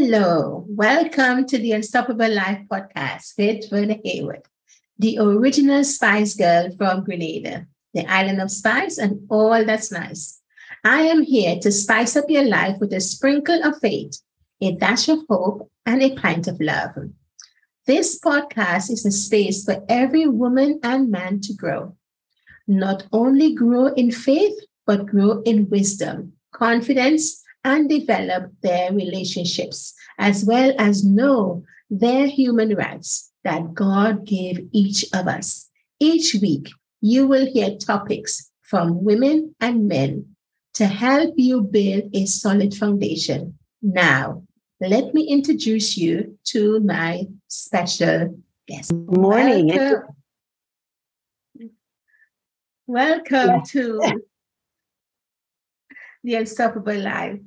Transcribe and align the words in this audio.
Hello, 0.00 0.64
welcome 0.68 1.44
to 1.44 1.58
the 1.58 1.72
Unstoppable 1.72 2.32
Life 2.32 2.60
podcast 2.70 3.32
with 3.36 3.68
Verna 3.68 3.98
Haywood, 4.04 4.42
the 4.96 5.18
original 5.18 5.82
Spice 5.82 6.36
Girl 6.36 6.70
from 6.78 7.02
Grenada, 7.02 7.66
the 7.94 8.06
island 8.06 8.40
of 8.40 8.48
spice 8.48 8.96
and 8.96 9.26
all 9.28 9.64
that's 9.64 9.90
nice. 9.90 10.40
I 10.84 11.00
am 11.00 11.22
here 11.22 11.58
to 11.62 11.72
spice 11.72 12.14
up 12.14 12.26
your 12.28 12.44
life 12.44 12.76
with 12.78 12.92
a 12.92 13.00
sprinkle 13.00 13.60
of 13.64 13.80
faith, 13.80 14.22
a 14.60 14.70
dash 14.70 15.08
of 15.08 15.24
hope, 15.28 15.68
and 15.84 16.00
a 16.00 16.14
pint 16.14 16.46
of 16.46 16.60
love. 16.60 16.92
This 17.84 18.20
podcast 18.20 18.92
is 18.92 19.04
a 19.04 19.10
space 19.10 19.64
for 19.64 19.84
every 19.88 20.28
woman 20.28 20.78
and 20.84 21.10
man 21.10 21.40
to 21.40 21.52
grow. 21.54 21.96
Not 22.68 23.08
only 23.12 23.52
grow 23.52 23.86
in 23.86 24.12
faith, 24.12 24.54
but 24.86 25.06
grow 25.06 25.42
in 25.42 25.68
wisdom, 25.68 26.34
confidence, 26.52 27.42
and 27.64 27.88
develop 27.88 28.52
their 28.62 28.92
relationships, 28.92 29.94
as 30.18 30.44
well 30.44 30.72
as 30.78 31.04
know 31.04 31.64
their 31.90 32.26
human 32.26 32.74
rights 32.74 33.32
that 33.44 33.74
God 33.74 34.26
gave 34.26 34.68
each 34.72 35.04
of 35.14 35.26
us. 35.26 35.68
Each 36.00 36.34
week, 36.40 36.70
you 37.00 37.26
will 37.26 37.46
hear 37.46 37.76
topics 37.76 38.50
from 38.62 39.02
women 39.02 39.54
and 39.60 39.88
men 39.88 40.36
to 40.74 40.86
help 40.86 41.34
you 41.36 41.62
build 41.62 42.04
a 42.14 42.26
solid 42.26 42.74
foundation. 42.74 43.58
Now, 43.82 44.44
let 44.80 45.14
me 45.14 45.24
introduce 45.26 45.96
you 45.96 46.38
to 46.44 46.80
my 46.80 47.26
special 47.48 48.38
guest. 48.66 48.90
Good 48.90 49.18
morning. 49.18 49.68
Welcome, 49.68 50.14
Welcome 52.86 53.62
to 53.68 54.20
the 56.28 56.34
Unstoppable 56.34 57.00
Life. 57.00 57.40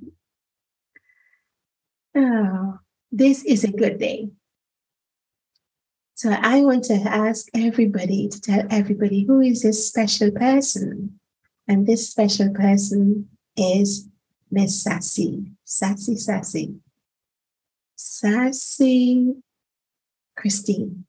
Oh, 2.16 2.80
this 3.12 3.44
is 3.44 3.64
a 3.64 3.72
good 3.72 4.00
day. 4.00 4.30
So 6.16 6.32
I 6.32 6.62
want 6.62 6.86
to 6.86 6.96
ask 6.96 7.46
everybody 7.54 8.28
to 8.28 8.42
tell 8.42 8.66
everybody 8.72 9.24
who 9.24 9.40
is 9.40 9.62
this 9.62 9.88
special 9.88 10.32
person. 10.32 11.20
And 11.68 11.86
this 11.86 12.10
special 12.10 12.50
person 12.54 13.30
is 13.56 14.10
Miss 14.50 14.82
Sassy. 14.82 15.52
Sassy, 15.64 16.16
Sassy. 16.16 16.74
Sassy 17.96 19.36
Christine. 20.36 21.06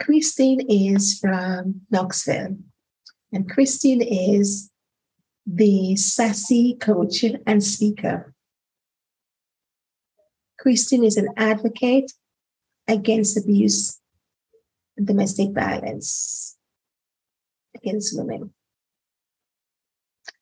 Christine 0.00 0.62
is 0.70 1.18
from 1.18 1.82
Knoxville. 1.90 2.56
And 3.30 3.50
Christine 3.50 4.00
is 4.00 4.70
the 5.46 5.94
sassy 5.96 6.74
coach 6.74 7.24
and 7.46 7.62
speaker. 7.62 8.34
Christine 10.58 11.04
is 11.04 11.16
an 11.16 11.28
advocate 11.36 12.12
against 12.88 13.36
abuse 13.36 14.00
and 14.96 15.06
domestic 15.06 15.50
violence 15.50 16.56
against 17.74 18.16
women. 18.16 18.52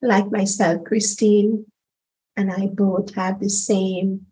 Like 0.00 0.30
myself, 0.30 0.84
Christine 0.84 1.66
and 2.36 2.50
I 2.50 2.66
both 2.66 3.14
have 3.14 3.40
the 3.40 3.50
same 3.50 4.26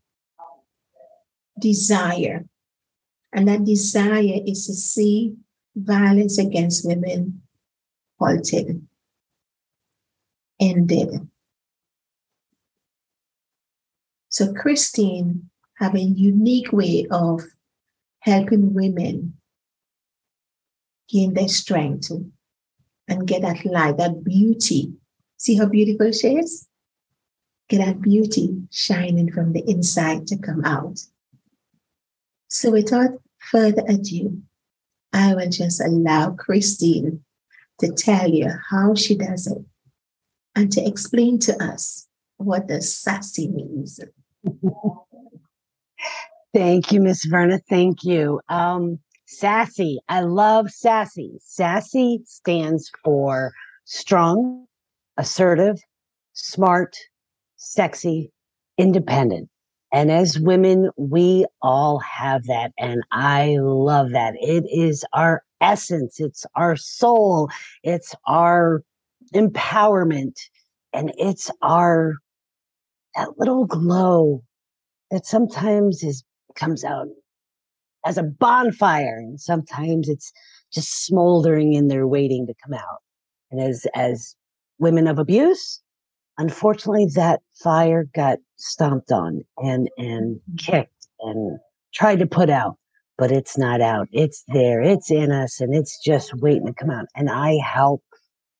desire. 1.58 2.46
And 3.32 3.48
that 3.48 3.64
desire 3.64 4.40
is 4.46 4.66
to 4.66 4.74
see 4.74 5.36
violence 5.74 6.38
against 6.38 6.86
women 6.86 7.42
halted, 8.18 8.86
ended. 10.62 11.28
So 14.28 14.52
Christine 14.54 15.50
have 15.78 15.94
a 15.94 16.00
unique 16.00 16.72
way 16.72 17.06
of 17.10 17.42
helping 18.20 18.72
women 18.72 19.34
gain 21.08 21.34
their 21.34 21.48
strength 21.48 22.10
and 23.08 23.26
get 23.26 23.42
that 23.42 23.64
light, 23.66 23.98
that 23.98 24.24
beauty. 24.24 24.94
See 25.36 25.56
how 25.56 25.66
beautiful 25.66 26.12
she 26.12 26.36
is? 26.36 26.68
Get 27.68 27.84
that 27.84 28.00
beauty 28.00 28.62
shining 28.70 29.32
from 29.32 29.52
the 29.52 29.68
inside 29.68 30.26
to 30.28 30.38
come 30.38 30.64
out. 30.64 31.00
So 32.48 32.70
without 32.70 33.20
further 33.50 33.82
ado, 33.88 34.40
I 35.12 35.34
will 35.34 35.50
just 35.50 35.80
allow 35.80 36.30
Christine 36.30 37.24
to 37.80 37.92
tell 37.92 38.30
you 38.30 38.48
how 38.70 38.94
she 38.94 39.16
does 39.16 39.46
it 39.46 39.64
and 40.54 40.70
to 40.72 40.86
explain 40.86 41.38
to 41.40 41.62
us 41.62 42.08
what 42.36 42.68
the 42.68 42.82
sassy 42.82 43.48
means. 43.48 44.00
Thank 46.54 46.92
you, 46.92 47.00
Miss 47.00 47.24
Verna. 47.24 47.60
Thank 47.68 48.04
you. 48.04 48.40
Um, 48.48 48.98
sassy. 49.26 50.00
I 50.08 50.20
love 50.20 50.70
sassy. 50.70 51.38
Sassy 51.40 52.20
stands 52.26 52.90
for 53.02 53.52
strong, 53.84 54.66
assertive, 55.16 55.80
smart, 56.34 56.94
sexy, 57.56 58.30
independent. 58.76 59.48
And 59.92 60.10
as 60.10 60.38
women, 60.38 60.90
we 60.96 61.46
all 61.60 61.98
have 62.00 62.44
that. 62.44 62.72
And 62.78 63.02
I 63.12 63.56
love 63.60 64.10
that. 64.10 64.34
It 64.40 64.64
is 64.70 65.04
our 65.12 65.42
essence, 65.60 66.18
it's 66.18 66.44
our 66.56 66.76
soul, 66.76 67.48
it's 67.82 68.14
our 68.26 68.82
empowerment, 69.34 70.34
and 70.92 71.12
it's 71.16 71.50
our 71.62 72.14
that 73.14 73.38
little 73.38 73.66
glow 73.66 74.42
that 75.10 75.26
sometimes 75.26 76.02
is 76.02 76.24
comes 76.54 76.84
out 76.84 77.06
as 78.04 78.18
a 78.18 78.22
bonfire 78.22 79.16
and 79.18 79.40
sometimes 79.40 80.08
it's 80.08 80.32
just 80.72 81.04
smoldering 81.06 81.74
in 81.74 81.88
there 81.88 82.06
waiting 82.06 82.46
to 82.46 82.54
come 82.64 82.74
out. 82.74 83.00
And 83.50 83.60
as 83.60 83.86
as 83.94 84.34
women 84.78 85.06
of 85.06 85.18
abuse 85.18 85.80
unfortunately 86.38 87.06
that 87.14 87.40
fire 87.62 88.04
got 88.14 88.38
stomped 88.56 89.12
on 89.12 89.42
and 89.58 89.88
and 89.98 90.36
mm-hmm. 90.36 90.56
kicked 90.56 91.08
and 91.20 91.58
tried 91.92 92.18
to 92.18 92.26
put 92.26 92.48
out 92.48 92.76
but 93.22 93.30
it's 93.30 93.56
not 93.56 93.80
out. 93.80 94.08
It's 94.10 94.42
there. 94.48 94.82
It's 94.82 95.10
in 95.10 95.30
us 95.30 95.60
and 95.60 95.74
it's 95.74 95.96
just 96.04 96.34
waiting 96.34 96.66
to 96.66 96.74
come 96.74 96.90
out. 96.90 97.06
And 97.14 97.30
i 97.30 97.56
help 97.64 98.02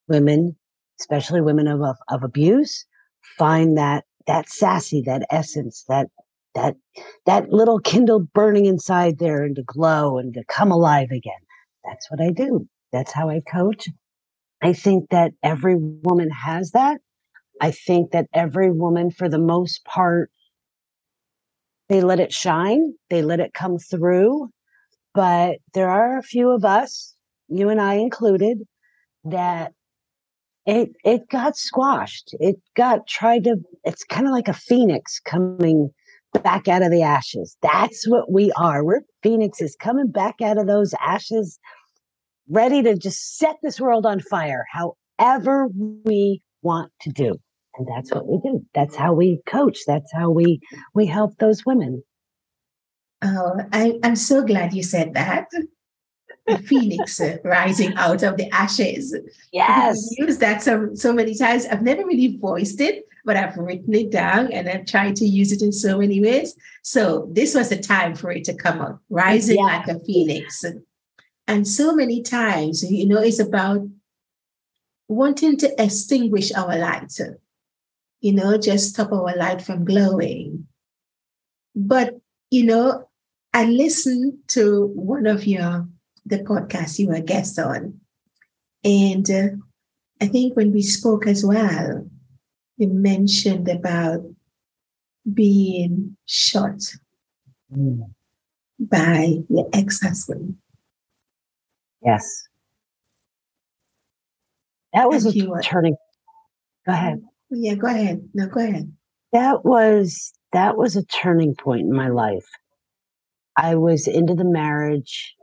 women 0.06 0.56
especially 1.02 1.40
women 1.40 1.66
of 1.66 1.82
of, 1.82 1.96
of 2.08 2.22
abuse 2.22 2.86
find 3.36 3.76
that 3.76 4.04
that 4.28 4.48
sassy 4.48 5.02
that 5.04 5.26
essence 5.30 5.84
that 5.88 6.06
that 6.54 6.76
that 7.26 7.48
little 7.48 7.80
kindle 7.80 8.20
burning 8.20 8.66
inside 8.66 9.18
there 9.18 9.42
and 9.42 9.56
to 9.56 9.62
glow 9.62 10.18
and 10.18 10.34
to 10.34 10.44
come 10.48 10.70
alive 10.70 11.10
again. 11.10 11.42
That's 11.84 12.08
what 12.10 12.20
i 12.20 12.30
do. 12.30 12.68
That's 12.92 13.12
how 13.12 13.28
i 13.28 13.40
coach. 13.40 13.88
I 14.62 14.72
think 14.72 15.10
that 15.10 15.32
every 15.42 15.74
woman 15.76 16.30
has 16.30 16.70
that. 16.70 17.00
I 17.60 17.72
think 17.72 18.12
that 18.12 18.26
every 18.32 18.70
woman 18.70 19.10
for 19.10 19.28
the 19.28 19.40
most 19.40 19.84
part 19.84 20.30
they 21.88 22.00
let 22.00 22.20
it 22.20 22.32
shine 22.32 22.94
they 23.10 23.22
let 23.22 23.40
it 23.40 23.52
come 23.52 23.76
through 23.78 24.48
but 25.14 25.58
there 25.74 25.90
are 25.90 26.18
a 26.18 26.22
few 26.22 26.48
of 26.50 26.64
us 26.64 27.14
you 27.48 27.68
and 27.68 27.80
i 27.80 27.94
included 27.94 28.58
that 29.24 29.72
it 30.64 30.90
it 31.04 31.28
got 31.28 31.56
squashed 31.56 32.34
it 32.38 32.56
got 32.76 33.06
tried 33.08 33.44
to 33.44 33.56
it's 33.84 34.04
kind 34.04 34.26
of 34.26 34.32
like 34.32 34.48
a 34.48 34.54
phoenix 34.54 35.18
coming 35.20 35.90
back 36.40 36.68
out 36.68 36.82
of 36.82 36.90
the 36.90 37.02
ashes. 37.02 37.56
That's 37.62 38.08
what 38.08 38.30
we 38.30 38.52
are. 38.52 38.84
We're 38.84 39.02
phoenixes 39.22 39.76
coming 39.78 40.10
back 40.10 40.40
out 40.42 40.58
of 40.58 40.66
those 40.66 40.94
ashes, 41.00 41.58
ready 42.48 42.82
to 42.82 42.96
just 42.96 43.36
set 43.36 43.56
this 43.62 43.80
world 43.80 44.06
on 44.06 44.20
fire, 44.20 44.64
however 44.70 45.68
we 46.04 46.42
want 46.62 46.92
to 47.02 47.10
do. 47.10 47.36
And 47.76 47.86
that's 47.88 48.12
what 48.12 48.26
we 48.26 48.38
do. 48.42 48.64
That's 48.74 48.96
how 48.96 49.14
we 49.14 49.40
coach. 49.46 49.80
That's 49.86 50.12
how 50.12 50.30
we 50.30 50.60
we 50.94 51.06
help 51.06 51.36
those 51.38 51.64
women. 51.64 52.02
Oh, 53.22 53.60
I, 53.72 53.98
I'm 54.02 54.16
so 54.16 54.42
glad 54.42 54.74
you 54.74 54.82
said 54.82 55.14
that. 55.14 55.46
The 56.46 56.58
phoenix 56.58 57.20
rising 57.44 57.94
out 57.94 58.22
of 58.22 58.36
the 58.36 58.50
ashes. 58.52 59.16
Yes. 59.52 60.10
I've 60.18 60.26
used 60.26 60.40
that 60.40 60.62
so, 60.62 60.90
so 60.94 61.12
many 61.12 61.34
times. 61.36 61.66
I've 61.66 61.82
never 61.82 62.04
really 62.04 62.36
voiced 62.36 62.80
it, 62.80 63.04
but 63.24 63.36
I've 63.36 63.56
written 63.56 63.94
it 63.94 64.10
down 64.10 64.52
and 64.52 64.68
I've 64.68 64.86
tried 64.86 65.14
to 65.16 65.24
use 65.24 65.52
it 65.52 65.62
in 65.62 65.70
so 65.70 65.98
many 65.98 66.20
ways. 66.20 66.54
So 66.82 67.28
this 67.32 67.54
was 67.54 67.68
the 67.68 67.76
time 67.78 68.16
for 68.16 68.32
it 68.32 68.44
to 68.44 68.54
come 68.54 68.80
up, 68.80 69.00
rising 69.08 69.58
Yeah. 69.58 69.64
like 69.64 69.88
a 69.88 70.00
phoenix. 70.00 70.64
And 71.46 71.68
so 71.68 71.94
many 71.94 72.22
times, 72.22 72.82
you 72.90 73.06
know, 73.06 73.20
it's 73.20 73.38
about 73.38 73.88
wanting 75.08 75.56
to 75.58 75.82
extinguish 75.82 76.52
our 76.54 76.76
light, 76.78 77.12
you 78.20 78.32
know, 78.32 78.56
just 78.58 78.90
stop 78.94 79.12
our 79.12 79.36
light 79.36 79.62
from 79.62 79.84
glowing. 79.84 80.66
But, 81.74 82.20
you 82.50 82.64
know, 82.64 83.08
I 83.54 83.64
listened 83.64 84.38
to 84.48 84.86
one 84.94 85.26
of 85.26 85.46
your 85.46 85.86
the 86.24 86.38
podcast 86.38 86.98
you 86.98 87.08
were 87.08 87.14
a 87.14 87.20
guest 87.20 87.58
on, 87.58 88.00
and 88.84 89.30
uh, 89.30 89.48
I 90.20 90.26
think 90.26 90.56
when 90.56 90.72
we 90.72 90.82
spoke 90.82 91.26
as 91.26 91.44
well, 91.44 92.08
you 92.76 92.88
mentioned 92.88 93.68
about 93.68 94.20
being 95.32 96.16
shot 96.26 96.80
mm. 97.72 98.00
by 98.78 99.36
your 99.48 99.68
ex-husband. 99.72 100.56
Yes. 102.04 102.48
That 104.92 105.08
was 105.08 105.24
and 105.24 105.36
a 105.36 105.62
turning. 105.62 105.96
Go 106.86 106.92
ahead. 106.92 107.22
Yeah, 107.50 107.74
go 107.74 107.86
ahead. 107.86 108.28
No, 108.34 108.46
go 108.46 108.60
ahead. 108.60 108.92
That 109.32 109.64
was 109.64 110.32
that 110.52 110.76
was 110.76 110.96
a 110.96 111.04
turning 111.04 111.54
point 111.54 111.82
in 111.82 111.92
my 111.92 112.08
life. 112.08 112.46
I 113.56 113.76
was 113.76 114.06
into 114.06 114.34
the 114.34 114.44
marriage 114.44 115.34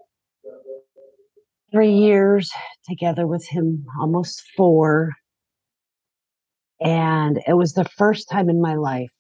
three 1.71 1.93
years 1.93 2.51
together 2.87 3.27
with 3.27 3.47
him, 3.47 3.85
almost 3.99 4.43
four. 4.55 5.11
And 6.81 7.39
it 7.47 7.53
was 7.53 7.73
the 7.73 7.85
first 7.85 8.29
time 8.29 8.49
in 8.49 8.61
my 8.61 8.75
life 8.75 9.11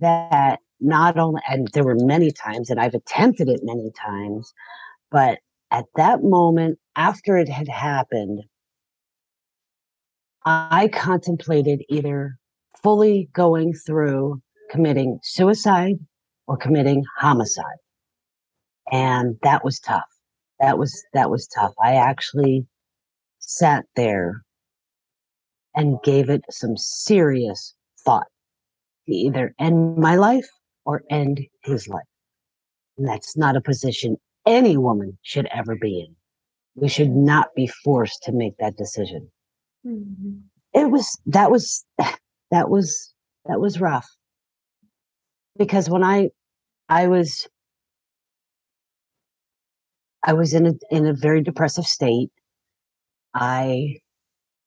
that 0.00 0.60
not 0.80 1.18
only, 1.18 1.40
and 1.48 1.68
there 1.72 1.84
were 1.84 1.96
many 1.96 2.30
times, 2.30 2.70
and 2.70 2.80
I've 2.80 2.94
attempted 2.94 3.48
it 3.48 3.60
many 3.62 3.90
times, 4.00 4.52
but 5.10 5.38
at 5.70 5.86
that 5.96 6.22
moment, 6.22 6.78
after 6.96 7.36
it 7.36 7.48
had 7.48 7.68
happened, 7.68 8.42
I 10.44 10.88
contemplated 10.92 11.82
either 11.88 12.36
fully 12.82 13.30
going 13.32 13.74
through 13.74 14.42
committing 14.70 15.18
suicide 15.22 15.96
or 16.46 16.56
committing 16.56 17.04
homicide. 17.18 17.64
And 18.90 19.36
that 19.42 19.64
was 19.64 19.78
tough. 19.78 20.11
That 20.62 20.78
was 20.78 21.04
that 21.12 21.28
was 21.28 21.46
tough. 21.48 21.72
I 21.82 21.96
actually 21.96 22.66
sat 23.40 23.84
there 23.96 24.42
and 25.74 26.02
gave 26.02 26.30
it 26.30 26.42
some 26.50 26.76
serious 26.76 27.74
thought 28.04 28.28
to 29.06 29.12
either 29.12 29.54
end 29.58 29.98
my 29.98 30.16
life 30.16 30.48
or 30.84 31.02
end 31.10 31.40
his 31.64 31.88
life. 31.88 32.02
And 32.96 33.08
that's 33.08 33.36
not 33.36 33.56
a 33.56 33.60
position 33.60 34.16
any 34.46 34.76
woman 34.76 35.18
should 35.22 35.48
ever 35.52 35.76
be 35.76 36.00
in. 36.00 36.14
We 36.74 36.88
should 36.88 37.10
not 37.10 37.48
be 37.54 37.66
forced 37.66 38.22
to 38.24 38.32
make 38.32 38.56
that 38.58 38.76
decision. 38.76 39.30
Mm-hmm. 39.86 40.38
It 40.74 40.90
was 40.90 41.18
that 41.26 41.50
was 41.50 41.84
that 42.50 42.70
was 42.70 43.12
that 43.46 43.60
was 43.60 43.80
rough 43.80 44.08
because 45.58 45.90
when 45.90 46.04
I 46.04 46.30
I 46.88 47.08
was 47.08 47.48
I 50.24 50.32
was 50.32 50.54
in 50.54 50.66
a 50.66 50.72
in 50.90 51.06
a 51.06 51.14
very 51.14 51.42
depressive 51.42 51.84
state. 51.84 52.30
I 53.34 53.96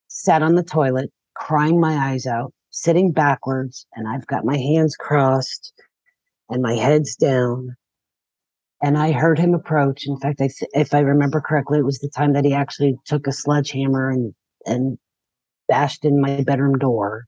sat 0.07 0.41
on 0.41 0.55
the 0.55 0.63
toilet, 0.63 1.11
crying 1.35 1.79
my 1.79 1.95
eyes 1.95 2.25
out, 2.25 2.53
sitting 2.71 3.11
backwards, 3.11 3.85
and 3.93 4.07
I've 4.07 4.27
got 4.27 4.45
my 4.45 4.57
hands 4.57 4.95
crossed 4.97 5.73
and 6.49 6.61
my 6.61 6.73
head's 6.73 7.15
down. 7.15 7.75
And 8.81 8.97
I 8.97 9.13
heard 9.13 9.39
him 9.39 9.53
approach. 9.53 10.05
In 10.05 10.19
fact, 10.19 10.41
I 10.41 10.47
th- 10.47 10.69
if 10.73 10.93
I 10.93 10.99
remember 10.99 11.41
correctly, 11.41 11.79
it 11.79 11.85
was 11.85 11.99
the 11.99 12.09
time 12.09 12.33
that 12.33 12.45
he 12.45 12.53
actually 12.53 12.97
took 13.05 13.27
a 13.27 13.31
sledgehammer 13.31 14.09
and 14.09 14.33
and 14.65 14.97
bashed 15.67 16.05
in 16.05 16.21
my 16.21 16.43
bedroom 16.43 16.77
door 16.77 17.25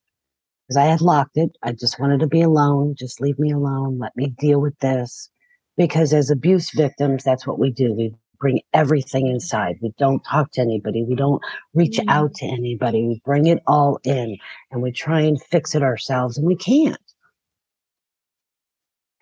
because 0.67 0.77
I 0.77 0.85
had 0.85 1.01
locked 1.01 1.37
it. 1.37 1.51
I 1.63 1.71
just 1.71 1.99
wanted 1.99 2.19
to 2.19 2.27
be 2.27 2.41
alone. 2.41 2.95
Just 2.97 3.21
leave 3.21 3.39
me 3.39 3.51
alone. 3.51 3.97
Let 3.99 4.15
me 4.15 4.33
deal 4.37 4.59
with 4.59 4.77
this. 4.79 5.29
Because 5.77 6.11
as 6.13 6.29
abuse 6.31 6.71
victims, 6.71 7.23
that's 7.23 7.45
what 7.45 7.59
we 7.59 7.71
do. 7.71 7.93
We 7.93 8.15
bring 8.39 8.61
everything 8.73 9.27
inside. 9.27 9.77
We 9.81 9.93
don't 9.97 10.23
talk 10.23 10.51
to 10.53 10.61
anybody. 10.61 11.03
We 11.03 11.15
don't 11.15 11.41
reach 11.73 11.97
mm-hmm. 11.97 12.09
out 12.09 12.33
to 12.35 12.45
anybody. 12.45 13.05
We 13.05 13.21
bring 13.23 13.45
it 13.45 13.61
all 13.67 13.99
in 14.03 14.37
and 14.71 14.81
we 14.81 14.91
try 14.91 15.21
and 15.21 15.41
fix 15.41 15.75
it 15.75 15.83
ourselves, 15.83 16.37
and 16.37 16.47
we 16.47 16.55
can't. 16.55 16.97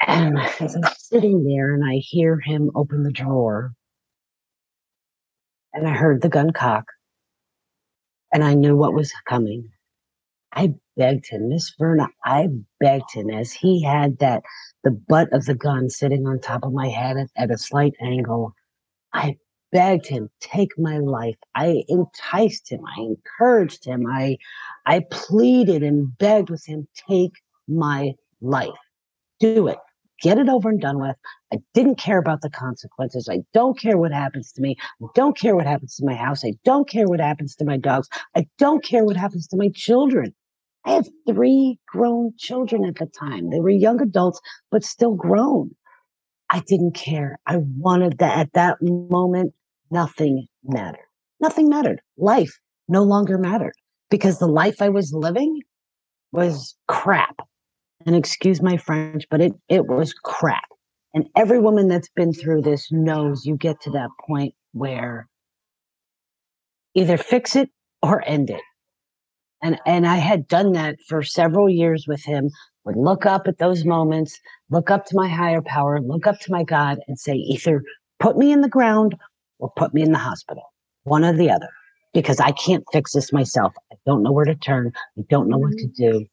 And 0.08 0.38
as 0.60 0.76
I'm 0.76 0.84
sitting 0.98 1.44
there 1.44 1.74
and 1.74 1.84
I 1.84 1.96
hear 1.96 2.40
him 2.40 2.72
open 2.76 3.04
the 3.04 3.12
drawer, 3.12 3.74
and 5.74 5.88
I 5.88 5.92
heard 5.92 6.22
the 6.22 6.30
gun 6.30 6.52
cock, 6.52 6.86
and 8.32 8.44
I 8.44 8.54
knew 8.54 8.78
what 8.78 8.94
was 8.94 9.12
coming. 9.28 9.70
I 10.56 10.74
begged 10.96 11.28
him, 11.28 11.50
Miss 11.50 11.74
Verna, 11.78 12.08
I 12.24 12.48
begged 12.80 13.12
him 13.14 13.30
as 13.30 13.52
he 13.52 13.84
had 13.84 14.20
that 14.20 14.42
the 14.86 14.92
butt 14.92 15.32
of 15.34 15.46
the 15.46 15.56
gun 15.56 15.90
sitting 15.90 16.26
on 16.26 16.40
top 16.40 16.64
of 16.64 16.72
my 16.72 16.88
head 16.88 17.18
at, 17.18 17.28
at 17.36 17.52
a 17.52 17.58
slight 17.58 17.94
angle. 18.02 18.54
I 19.12 19.38
begged 19.74 20.08
him, 20.08 20.30
take 20.40 20.72
my 20.78 21.00
life. 21.00 21.36
I 21.56 21.84
enticed 21.90 22.72
him. 22.72 22.80
I 22.86 23.02
encouraged 23.02 23.86
him. 23.86 24.06
I 24.10 24.38
I 24.86 25.02
pleaded 25.12 25.84
and 25.84 26.18
begged 26.18 26.50
with 26.50 26.66
him, 26.66 26.88
take 27.10 27.34
my 27.68 28.14
life. 28.40 28.70
Do 29.42 29.68
it. 29.68 29.78
Get 30.22 30.38
it 30.38 30.48
over 30.48 30.70
and 30.70 30.80
done 30.80 31.02
with. 31.02 31.18
I 31.52 31.58
didn't 31.74 31.98
care 31.98 32.18
about 32.18 32.40
the 32.42 32.50
consequences. 32.50 33.28
I 33.30 33.40
don't 33.54 33.78
care 33.78 33.98
what 33.98 34.14
happens 34.14 34.54
to 34.54 34.62
me. 34.62 34.78
I 35.04 35.08
don't 35.14 35.38
care 35.38 35.58
what 35.58 35.68
happens 35.68 35.98
to 35.98 36.06
my 36.06 36.16
house. 36.16 36.46
I 36.46 36.54
don't 36.64 36.88
care 36.88 37.08
what 37.08 37.20
happens 37.20 37.56
to 37.58 37.66
my 37.66 37.76
dogs. 37.76 38.08
I 38.38 38.48
don't 38.58 38.84
care 38.84 39.04
what 39.04 39.18
happens 39.18 39.48
to 39.48 39.58
my 39.58 39.70
children. 39.76 40.34
I 40.86 40.92
had 40.92 41.08
three 41.28 41.80
grown 41.88 42.34
children 42.38 42.86
at 42.86 42.96
the 42.96 43.08
time. 43.08 43.50
They 43.50 43.60
were 43.60 43.70
young 43.70 44.02
adults, 44.02 44.40
but 44.70 44.84
still 44.84 45.16
grown. 45.16 45.72
I 46.52 46.60
didn't 46.68 46.94
care. 46.94 47.40
I 47.48 47.58
wanted 47.58 48.20
that 48.20 48.38
at 48.38 48.54
that 48.54 48.78
moment, 48.82 49.54
nothing 49.90 50.48
mattered. 50.64 51.08
Nothing 51.40 51.70
mattered. 51.70 52.02
Life 52.18 52.60
no 52.88 53.04
longer 53.04 53.38
mattered 53.40 53.74
because 54.12 54.38
the 54.38 54.48
life 54.48 54.82
I 54.82 54.90
was 54.90 55.12
living 55.12 55.62
was 56.32 56.76
crap. 56.88 57.36
And 58.06 58.16
excuse 58.16 58.62
my 58.62 58.78
French, 58.78 59.26
but 59.32 59.42
it, 59.42 59.54
it 59.68 59.88
was 59.88 60.14
crap. 60.14 60.70
And 61.16 61.28
every 61.36 61.60
woman 61.60 61.88
that's 61.88 62.10
been 62.10 62.34
through 62.34 62.62
this 62.62 62.92
knows 62.92 63.46
you 63.46 63.58
get 63.58 63.82
to 63.82 63.92
that 63.92 64.10
point 64.28 64.54
where 64.74 65.28
either 66.94 67.18
fix 67.18 67.56
it 67.56 67.70
or 68.04 68.24
end 68.28 68.52
it 68.52 68.62
and 69.66 69.80
and 69.88 70.06
I 70.06 70.18
had 70.18 70.48
done 70.48 70.74
that 70.74 70.98
for 71.08 71.24
several 71.24 71.70
years 71.70 72.06
with 72.08 72.24
him. 72.24 72.52
Would 72.84 72.98
look 72.98 73.26
up 73.26 73.48
at 73.48 73.58
those 73.58 73.84
moments, 73.84 74.40
look 74.70 74.92
up 74.92 75.06
to 75.08 75.16
my 75.16 75.28
higher 75.28 75.64
power, 75.64 76.00
look 76.00 76.28
up 76.28 76.40
to 76.42 76.52
my 76.52 76.64
God, 76.64 77.00
and 77.08 77.18
say, 77.18 77.34
either 77.34 77.82
put 78.20 78.38
me 78.38 78.52
in 78.52 78.62
the 78.62 78.70
ground 78.70 79.16
or 79.58 79.72
put 79.76 79.92
me 79.92 80.04
in 80.04 80.12
the 80.12 80.20
hospital, 80.20 80.72
one 81.04 81.26
or 81.26 81.34
the 81.34 81.50
other, 81.50 81.70
because 82.14 82.40
I 82.40 82.52
can't 82.52 82.84
fix 82.94 83.14
this 83.14 83.34
myself. 83.34 83.74
I 83.92 83.96
don't 84.06 84.22
know 84.22 84.32
where 84.32 84.46
to 84.46 84.54
turn. 84.54 84.92
I 85.18 85.24
don't 85.32 85.50
know 85.50 85.58
what 85.58 85.72
to 85.72 85.88
mm-hmm. 85.88 86.20
do. 86.20 86.26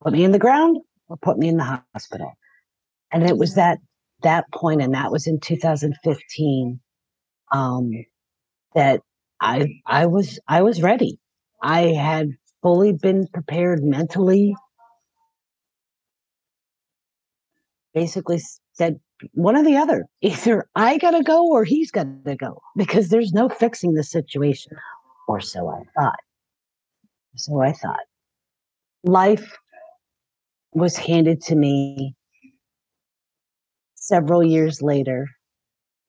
Put 0.00 0.12
me 0.12 0.22
in 0.22 0.30
the 0.30 0.38
ground 0.38 0.78
or 1.08 1.16
put 1.16 1.38
me 1.38 1.48
in 1.48 1.56
the 1.56 1.82
hospital. 1.92 2.32
And 3.10 3.28
it 3.28 3.36
was 3.36 3.56
that 3.56 3.78
that 4.22 4.44
point, 4.52 4.80
and 4.80 4.94
that 4.94 5.10
was 5.10 5.26
in 5.26 5.40
2015, 5.40 6.80
um, 7.50 7.90
that 8.76 9.00
I 9.40 9.80
I 9.86 10.06
was 10.06 10.38
I 10.46 10.62
was 10.62 10.82
ready. 10.82 11.18
I 11.66 11.94
had 11.94 12.30
fully 12.62 12.92
been 12.92 13.26
prepared 13.26 13.82
mentally. 13.82 14.54
Basically 17.92 18.40
said 18.74 19.00
one 19.32 19.56
or 19.56 19.64
the 19.64 19.76
other. 19.76 20.04
Either 20.22 20.68
I 20.76 20.96
gotta 20.98 21.24
go 21.24 21.50
or 21.50 21.64
he's 21.64 21.90
gotta 21.90 22.36
go 22.36 22.62
because 22.76 23.08
there's 23.08 23.32
no 23.32 23.48
fixing 23.48 23.94
the 23.94 24.04
situation. 24.04 24.76
Or 25.26 25.40
so 25.40 25.68
I 25.68 25.82
thought. 25.98 26.20
So 27.34 27.60
I 27.60 27.72
thought. 27.72 28.04
Life 29.02 29.58
was 30.72 30.96
handed 30.96 31.42
to 31.42 31.56
me 31.56 32.14
several 33.96 34.44
years 34.44 34.82
later 34.82 35.26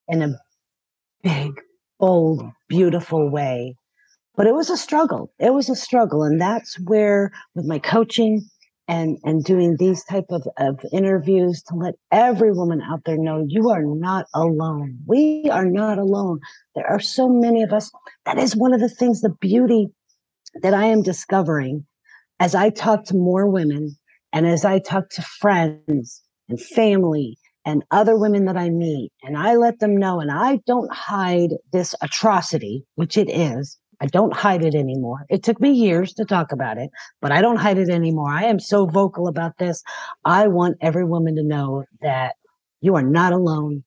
in 0.07 0.21
a 0.21 0.39
big, 1.23 1.59
bold, 1.99 2.43
beautiful 2.69 3.31
way 3.31 3.75
but 4.38 4.46
it 4.46 4.53
was 4.53 4.70
a 4.70 4.77
struggle. 4.77 5.34
It 5.39 5.53
was 5.53 5.67
a 5.67 5.75
struggle. 5.75 6.24
And 6.24 6.39
that's 6.39 6.79
where 6.82 7.32
with 7.56 7.65
my 7.65 7.79
coaching 7.79 8.48
and, 8.88 9.17
and 9.24 9.44
doing 9.44 9.75
these 9.77 10.06
type 10.06 10.27
of, 10.29 10.48
of 10.58 10.79
interviews 10.94 11.62
to 11.63 11.75
let 11.75 11.96
every 12.12 12.53
woman 12.53 12.82
out 12.82 13.01
there 13.06 13.17
know 13.17 13.44
you 13.48 13.70
are 13.72 13.84
not 13.84 14.27
alone. 14.34 15.00
We 15.08 15.50
are 15.51 15.65
not 15.65 15.98
alone. 15.98 16.39
There 16.75 16.88
are 16.88 17.00
so 17.00 17.27
many 17.27 17.63
of 17.63 17.74
us. 17.74 17.91
That 18.25 18.38
is 18.38 18.56
one 18.56 18.74
of 18.74 18.79
the 18.79 18.88
things, 18.88 19.22
the 19.22 19.36
beauty 19.41 19.88
that 20.62 20.74
I 20.74 20.86
am 20.86 21.01
discovering 21.01 21.86
as 22.39 22.53
I 22.53 22.70
talk 22.70 23.06
to 23.06 23.15
more 23.15 23.50
women 23.50 23.98
and 24.32 24.46
as 24.46 24.63
I 24.63 24.77
talk 24.79 25.10
to 25.10 25.22
friends 25.24 26.22
and 26.48 26.62
family 26.62 27.38
and 27.65 27.84
other 27.91 28.17
women 28.17 28.46
that 28.46 28.56
I 28.56 28.70
meet, 28.70 29.12
and 29.24 29.38
I 29.38 29.56
let 29.56 29.79
them 29.79 29.98
know, 29.98 30.22
and 30.22 30.32
I 30.32 30.62
don't 30.65 30.89
hide 30.94 31.50
this 31.74 31.94
atrocity, 32.01 32.86
which 32.96 33.17
it 33.17 33.29
is, 33.29 33.77
I 33.99 34.05
don't 34.05 34.33
hide 34.33 34.63
it 34.63 34.75
anymore. 34.75 35.25
It 35.29 35.43
took 35.43 35.59
me 35.59 35.71
years 35.71 36.13
to 36.13 36.25
talk 36.25 36.51
about 36.51 36.77
it, 36.77 36.91
but 37.21 37.31
I 37.31 37.41
don't 37.41 37.57
hide 37.57 37.79
it 37.79 37.89
anymore. 37.89 38.29
I 38.29 38.43
am 38.43 38.59
so 38.59 38.85
vocal 38.85 39.27
about 39.27 39.57
this. 39.57 39.81
I 40.23 40.47
want 40.47 40.77
every 40.81 41.05
woman 41.05 41.35
to 41.35 41.43
know 41.43 41.85
that 42.01 42.35
you 42.81 42.95
are 42.95 43.03
not 43.03 43.33
alone. 43.33 43.83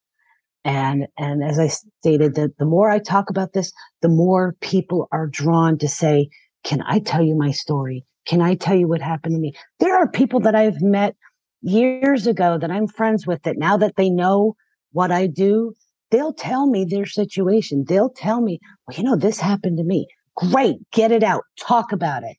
And 0.63 1.07
and 1.17 1.43
as 1.43 1.57
I 1.57 1.67
stated, 1.67 2.35
that 2.35 2.57
the 2.59 2.65
more 2.65 2.89
I 2.89 2.99
talk 2.99 3.29
about 3.29 3.53
this, 3.53 3.71
the 4.01 4.09
more 4.09 4.55
people 4.61 5.07
are 5.11 5.27
drawn 5.27 5.77
to 5.79 5.87
say, 5.87 6.29
"Can 6.63 6.83
I 6.85 6.99
tell 6.99 7.23
you 7.23 7.35
my 7.35 7.51
story? 7.51 8.05
Can 8.27 8.41
I 8.41 8.55
tell 8.55 8.75
you 8.75 8.87
what 8.87 9.01
happened 9.01 9.35
to 9.35 9.39
me? 9.39 9.53
There 9.79 9.97
are 9.97 10.07
people 10.07 10.39
that 10.41 10.55
I've 10.55 10.81
met 10.81 11.15
years 11.61 12.27
ago 12.27 12.57
that 12.59 12.71
I'm 12.71 12.87
friends 12.87 13.25
with 13.25 13.41
that 13.43 13.57
now 13.57 13.77
that 13.77 13.95
they 13.95 14.09
know 14.09 14.55
what 14.91 15.11
I 15.11 15.27
do, 15.27 15.73
they'll 16.11 16.33
tell 16.33 16.67
me 16.67 16.85
their 16.85 17.05
situation. 17.05 17.85
They'll 17.87 18.09
tell 18.09 18.41
me, 18.41 18.59
well, 18.87 18.97
you 18.97 19.03
know, 19.03 19.15
this 19.15 19.39
happened 19.39 19.77
to 19.77 19.83
me. 19.83 20.07
Great. 20.35 20.77
Get 20.91 21.11
it 21.11 21.23
out. 21.23 21.43
Talk 21.59 21.91
about 21.91 22.23
it. 22.23 22.37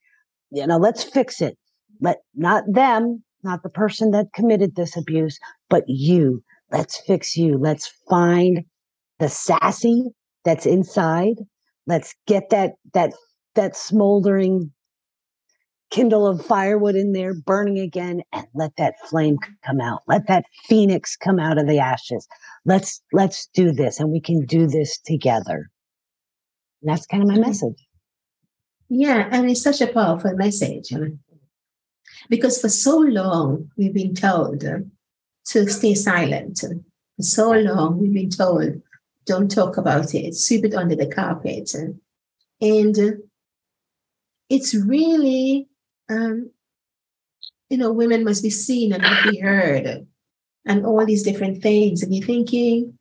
You 0.50 0.66
know, 0.66 0.76
let's 0.76 1.02
fix 1.02 1.40
it. 1.40 1.56
Let 2.00 2.18
not 2.34 2.64
them, 2.68 3.22
not 3.42 3.62
the 3.62 3.70
person 3.70 4.10
that 4.12 4.32
committed 4.34 4.76
this 4.76 4.96
abuse, 4.96 5.38
but 5.68 5.84
you. 5.86 6.42
Let's 6.70 7.00
fix 7.06 7.36
you. 7.36 7.58
Let's 7.58 7.92
find 8.08 8.64
the 9.18 9.28
sassy 9.28 10.10
that's 10.44 10.66
inside. 10.66 11.36
Let's 11.86 12.14
get 12.26 12.50
that 12.50 12.72
that 12.94 13.12
that 13.54 13.76
smoldering 13.76 14.72
kindle 15.92 16.26
of 16.26 16.44
firewood 16.44 16.96
in 16.96 17.12
there 17.12 17.34
burning 17.34 17.78
again 17.78 18.22
and 18.32 18.46
let 18.54 18.72
that 18.78 18.94
flame 19.08 19.38
come 19.64 19.80
out. 19.80 20.02
Let 20.08 20.26
that 20.26 20.46
phoenix 20.64 21.16
come 21.16 21.38
out 21.38 21.58
of 21.58 21.68
the 21.68 21.78
ashes. 21.78 22.26
Let's 22.64 23.00
let's 23.12 23.46
do 23.54 23.70
this 23.70 24.00
and 24.00 24.10
we 24.10 24.20
can 24.20 24.44
do 24.46 24.66
this 24.66 24.98
together. 24.98 25.70
And 26.80 26.90
that's 26.90 27.06
kind 27.06 27.22
of 27.22 27.28
my 27.28 27.38
message. 27.38 27.86
Yeah 28.88 29.28
and 29.30 29.50
it's 29.50 29.62
such 29.62 29.80
a 29.80 29.86
powerful 29.86 30.34
message 30.34 30.92
because 32.28 32.60
for 32.60 32.68
so 32.68 32.98
long 32.98 33.70
we've 33.76 33.94
been 33.94 34.14
told 34.14 34.60
to 34.60 35.68
stay 35.68 35.94
silent. 35.94 36.58
For 36.60 37.22
so 37.22 37.52
long 37.52 37.98
we've 37.98 38.14
been 38.14 38.30
told 38.30 38.80
don't 39.26 39.50
talk 39.50 39.76
about 39.76 40.14
it. 40.14 40.34
Sweep 40.34 40.64
it 40.64 40.74
under 40.74 40.96
the 40.96 41.06
carpet. 41.06 41.70
And 42.60 43.22
it's 44.48 44.74
really 44.74 45.68
um, 46.12 46.50
you 47.70 47.78
know, 47.78 47.92
women 47.92 48.24
must 48.24 48.42
be 48.42 48.50
seen 48.50 48.92
and 48.92 49.02
not 49.02 49.30
be 49.30 49.38
heard, 49.38 50.06
and 50.66 50.86
all 50.86 51.04
these 51.06 51.22
different 51.22 51.62
things. 51.62 52.02
And 52.02 52.14
you're 52.14 52.26
thinking, 52.26 52.98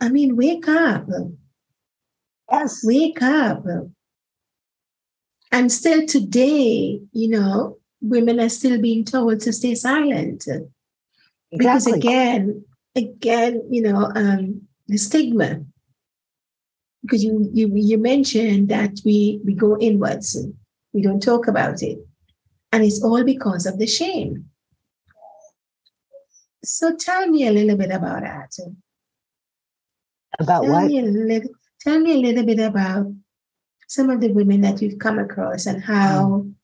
I 0.00 0.08
mean, 0.08 0.36
wake 0.36 0.66
up. 0.66 1.06
Yes. 2.50 2.80
Wake 2.82 3.22
up. 3.22 3.64
And 5.52 5.70
still 5.70 6.06
today, 6.06 7.00
you 7.12 7.28
know, 7.28 7.78
women 8.00 8.40
are 8.40 8.48
still 8.48 8.80
being 8.80 9.04
told 9.04 9.40
to 9.40 9.52
stay 9.52 9.74
silent. 9.74 10.46
Exactly. 10.46 11.58
Because 11.58 11.86
again, 11.86 12.64
again, 12.96 13.62
you 13.70 13.82
know, 13.82 14.10
um, 14.14 14.62
the 14.86 14.96
stigma. 14.96 15.64
Because 17.02 17.24
you 17.24 17.50
you 17.52 17.70
you 17.74 17.98
mentioned 17.98 18.68
that 18.68 19.00
we 19.04 19.40
we 19.44 19.54
go 19.54 19.78
inwards 19.78 20.36
we 20.92 21.02
don't 21.02 21.22
talk 21.22 21.48
about 21.48 21.82
it. 21.82 21.98
And 22.72 22.84
it's 22.84 23.02
all 23.02 23.24
because 23.24 23.66
of 23.66 23.78
the 23.78 23.86
shame. 23.86 24.46
So 26.62 26.94
tell 26.94 27.26
me 27.26 27.46
a 27.46 27.52
little 27.52 27.76
bit 27.76 27.90
about 27.90 28.22
that. 28.22 28.52
About 30.38 30.62
tell 30.62 30.72
what? 30.72 30.86
Me 30.86 30.98
a 30.98 31.02
little, 31.02 31.50
tell 31.80 31.98
me 31.98 32.12
a 32.12 32.16
little 32.16 32.44
bit 32.44 32.60
about 32.60 33.06
some 33.88 34.10
of 34.10 34.20
the 34.20 34.32
women 34.32 34.60
that 34.60 34.80
you've 34.80 34.98
come 34.98 35.18
across 35.18 35.66
and 35.66 35.82
how 35.82 36.44
mm. 36.44 36.54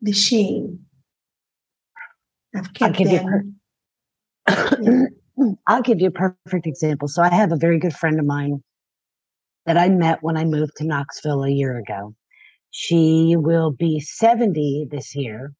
the 0.00 0.12
shame 0.12 0.86
have 2.54 2.74
kept 2.74 3.00
I'll 3.00 3.06
them. 3.06 3.60
Per- 4.46 5.10
I'll 5.66 5.82
give 5.82 6.00
you 6.00 6.08
a 6.08 6.10
perfect 6.10 6.66
example. 6.66 7.06
So 7.06 7.22
I 7.22 7.32
have 7.32 7.52
a 7.52 7.56
very 7.56 7.78
good 7.78 7.94
friend 7.94 8.18
of 8.18 8.26
mine 8.26 8.62
that 9.66 9.76
I 9.76 9.88
met 9.88 10.22
when 10.22 10.36
I 10.36 10.44
moved 10.44 10.76
to 10.76 10.84
Knoxville 10.84 11.44
a 11.44 11.50
year 11.50 11.78
ago. 11.78 12.14
She 12.70 13.36
will 13.36 13.72
be 13.72 14.00
70 14.00 14.88
this 14.90 15.14
year. 15.14 15.52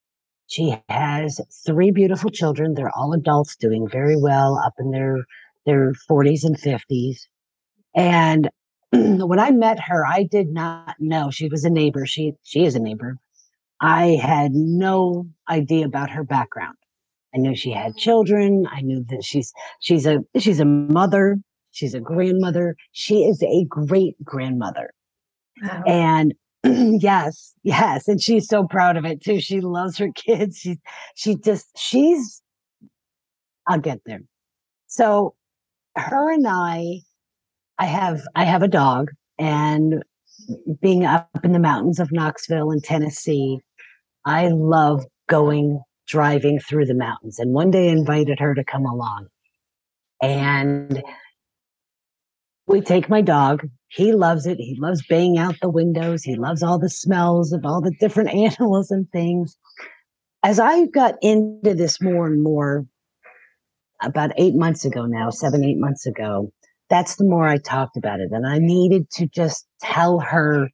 She 0.46 0.76
has 0.88 1.40
three 1.66 1.90
beautiful 1.90 2.30
children. 2.30 2.74
They're 2.74 2.96
all 2.96 3.12
adults 3.12 3.56
doing 3.56 3.88
very 3.88 4.16
well 4.16 4.58
up 4.58 4.74
in 4.78 4.90
their 4.90 5.24
their 5.66 5.92
40s 6.10 6.44
and 6.44 6.58
50s. 6.58 7.18
And 7.94 8.50
when 8.92 9.38
I 9.38 9.50
met 9.50 9.78
her, 9.80 10.06
I 10.06 10.24
did 10.24 10.48
not 10.48 10.96
know 10.98 11.30
she 11.30 11.48
was 11.48 11.64
a 11.64 11.70
neighbor. 11.70 12.06
She 12.06 12.34
she 12.42 12.64
is 12.64 12.74
a 12.74 12.80
neighbor. 12.80 13.16
I 13.80 14.18
had 14.22 14.52
no 14.52 15.26
idea 15.48 15.86
about 15.86 16.10
her 16.10 16.24
background. 16.24 16.76
I 17.34 17.38
knew 17.38 17.54
she 17.54 17.70
had 17.70 17.96
children. 17.96 18.66
I 18.70 18.80
knew 18.82 19.04
that 19.08 19.24
she's 19.24 19.52
she's 19.80 20.06
a 20.06 20.18
she's 20.38 20.60
a 20.60 20.64
mother. 20.64 21.38
She's 21.70 21.94
a 21.94 22.00
grandmother. 22.00 22.76
She 22.92 23.22
is 23.22 23.42
a 23.42 23.64
great 23.68 24.16
grandmother. 24.24 24.92
Wow. 25.62 25.82
And 25.86 26.34
yes, 26.64 27.54
yes, 27.62 28.08
and 28.08 28.20
she's 28.20 28.48
so 28.48 28.66
proud 28.66 28.96
of 28.96 29.04
it 29.04 29.22
too. 29.22 29.40
She 29.40 29.60
loves 29.60 29.98
her 29.98 30.10
kids. 30.14 30.58
She 30.58 30.78
she 31.14 31.36
just 31.36 31.66
she's 31.76 32.42
I'll 33.66 33.80
get 33.80 34.00
there. 34.06 34.20
So 34.86 35.34
her 35.96 36.32
and 36.32 36.46
I 36.46 37.00
I 37.78 37.86
have 37.86 38.20
I 38.34 38.44
have 38.44 38.62
a 38.62 38.68
dog 38.68 39.10
and 39.38 40.02
being 40.80 41.04
up 41.04 41.28
in 41.44 41.52
the 41.52 41.58
mountains 41.58 41.98
of 41.98 42.12
Knoxville 42.12 42.70
in 42.70 42.80
Tennessee, 42.80 43.58
I 44.24 44.48
love 44.48 45.04
going 45.28 45.80
driving 46.06 46.58
through 46.58 46.86
the 46.86 46.94
mountains. 46.94 47.38
And 47.38 47.52
one 47.52 47.70
day 47.70 47.88
I 47.88 47.92
invited 47.92 48.40
her 48.40 48.54
to 48.54 48.64
come 48.64 48.84
along. 48.84 49.28
And 50.20 51.02
we 52.70 52.80
take 52.80 53.08
my 53.08 53.20
dog 53.20 53.62
he 53.90 54.12
loves 54.12 54.46
it. 54.46 54.58
He 54.58 54.76
loves 54.78 55.04
banging 55.08 55.38
out 55.38 55.56
the 55.60 55.68
windows. 55.68 56.22
He 56.22 56.36
loves 56.36 56.62
all 56.62 56.78
the 56.78 56.88
smells 56.88 57.52
of 57.52 57.66
all 57.66 57.80
the 57.80 57.94
different 57.98 58.30
animals 58.60 58.90
and 58.90 59.10
things. 59.10 59.56
As 60.44 60.60
I 60.60 60.86
got 60.86 61.16
into 61.20 61.74
this 61.74 62.00
more 62.00 62.26
and 62.26 62.42
more, 62.42 62.86
about 64.02 64.30
eight 64.38 64.54
months 64.54 64.84
ago 64.84 65.04
now, 65.04 65.28
seven, 65.28 65.62
eight 65.62 65.76
months 65.76 66.06
ago, 66.06 66.50
that's 66.88 67.16
the 67.16 67.24
more 67.24 67.46
I 67.46 67.58
talked 67.58 67.96
about 67.96 68.20
it. 68.20 68.30
And 68.30 68.46
I 68.46 68.58
needed 68.58 69.10
to 69.10 69.26
just 69.26 69.66
tell 69.82 70.20
her 70.20 70.70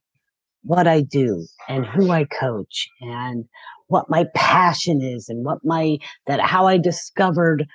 what 0.63 0.87
I 0.87 1.01
do 1.01 1.45
and 1.67 1.85
who 1.85 2.11
I 2.11 2.23
coach 2.25 2.87
and 3.01 3.45
what 3.87 4.09
my 4.09 4.27
passion 4.35 5.01
is 5.01 5.27
and 5.27 5.43
what 5.43 5.59
my 5.65 5.97
that 6.27 6.39
how 6.39 6.67
I 6.67 6.77
discovered, 6.77 7.67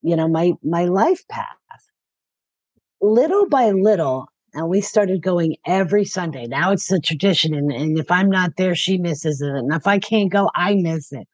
you 0.00 0.16
know, 0.16 0.28
my 0.28 0.52
my 0.64 0.86
life 0.86 1.22
path. 1.28 1.46
Little 3.04 3.48
by 3.48 3.70
little, 3.70 4.28
and 4.54 4.68
we 4.68 4.80
started 4.80 5.22
going 5.22 5.56
every 5.66 6.04
Sunday. 6.04 6.46
Now 6.46 6.70
it's 6.70 6.90
a 6.92 7.00
tradition. 7.00 7.52
And, 7.52 7.72
and 7.72 7.98
if 7.98 8.08
I'm 8.12 8.30
not 8.30 8.52
there, 8.56 8.76
she 8.76 8.96
misses 8.96 9.40
it. 9.40 9.48
And 9.50 9.72
if 9.72 9.88
I 9.88 9.98
can't 9.98 10.30
go, 10.30 10.48
I 10.54 10.76
miss 10.76 11.12
it. 11.12 11.26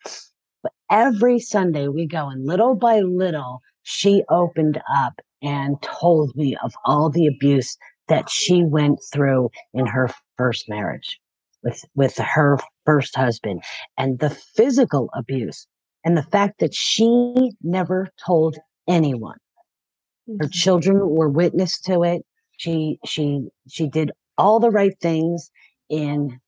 But 0.63 0.73
every 0.91 1.39
Sunday 1.39 1.89
we 1.89 2.07
go, 2.07 2.29
and 2.29 2.47
little 2.47 2.75
by 2.75 3.01
little, 3.01 3.61
she 3.83 4.25
opened 4.31 4.81
up 4.97 5.21
and 5.43 5.77
told 5.83 6.35
me 6.35 6.57
of 6.65 6.73
all 6.87 7.11
the 7.11 7.27
abuse 7.27 7.77
that 8.09 8.31
she 8.31 8.65
went 8.65 9.01
through 9.13 9.51
in 9.75 9.85
her 9.85 10.09
first 10.39 10.71
marriage 10.71 11.21
with, 11.63 11.85
with 11.95 12.17
her 12.17 12.59
first 12.87 13.15
husband 13.15 13.63
and 13.99 14.19
the 14.21 14.31
physical 14.31 15.11
abuse 15.15 15.67
and 16.03 16.17
the 16.17 16.23
fact 16.23 16.61
that 16.61 16.75
she 16.75 17.53
never 17.63 18.09
told 18.25 18.57
anyone. 18.89 19.37
Her 20.29 20.35
mm-hmm. 20.35 20.51
children 20.51 20.99
were 21.09 21.29
witness 21.29 21.81
to 21.83 22.03
it. 22.03 22.23
She 22.59 22.99
she 23.05 23.49
she 23.67 23.89
did 23.89 24.13
all 24.37 24.61
the 24.61 24.71
right 24.71 24.95
things 25.01 25.51
in 25.89 26.39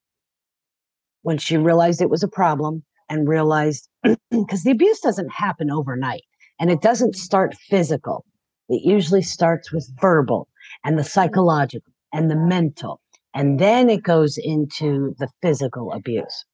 when 1.22 1.38
she 1.38 1.56
realized 1.56 2.02
it 2.02 2.10
was 2.10 2.22
a 2.22 2.28
problem 2.28 2.84
and 3.08 3.26
realized 3.26 3.88
because 4.30 4.64
the 4.64 4.72
abuse 4.72 5.00
doesn't 5.00 5.32
happen 5.32 5.70
overnight 5.70 6.24
and 6.58 6.70
it 6.70 6.82
doesn't 6.82 7.16
start 7.16 7.54
physical. 7.54 8.26
It 8.68 8.82
usually 8.84 9.22
starts 9.22 9.72
with 9.72 9.90
verbal 9.98 10.48
and 10.84 10.98
the 10.98 11.04
psychological 11.04 11.92
and 12.12 12.30
the 12.30 12.36
mental 12.36 13.00
and 13.32 13.58
then 13.58 13.88
it 13.88 14.02
goes 14.02 14.36
into 14.36 15.14
the 15.18 15.28
physical 15.40 15.92
abuse. 15.92 16.44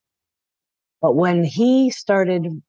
But 1.03 1.17
when 1.17 1.43
he 1.43 1.91
started 1.91 2.63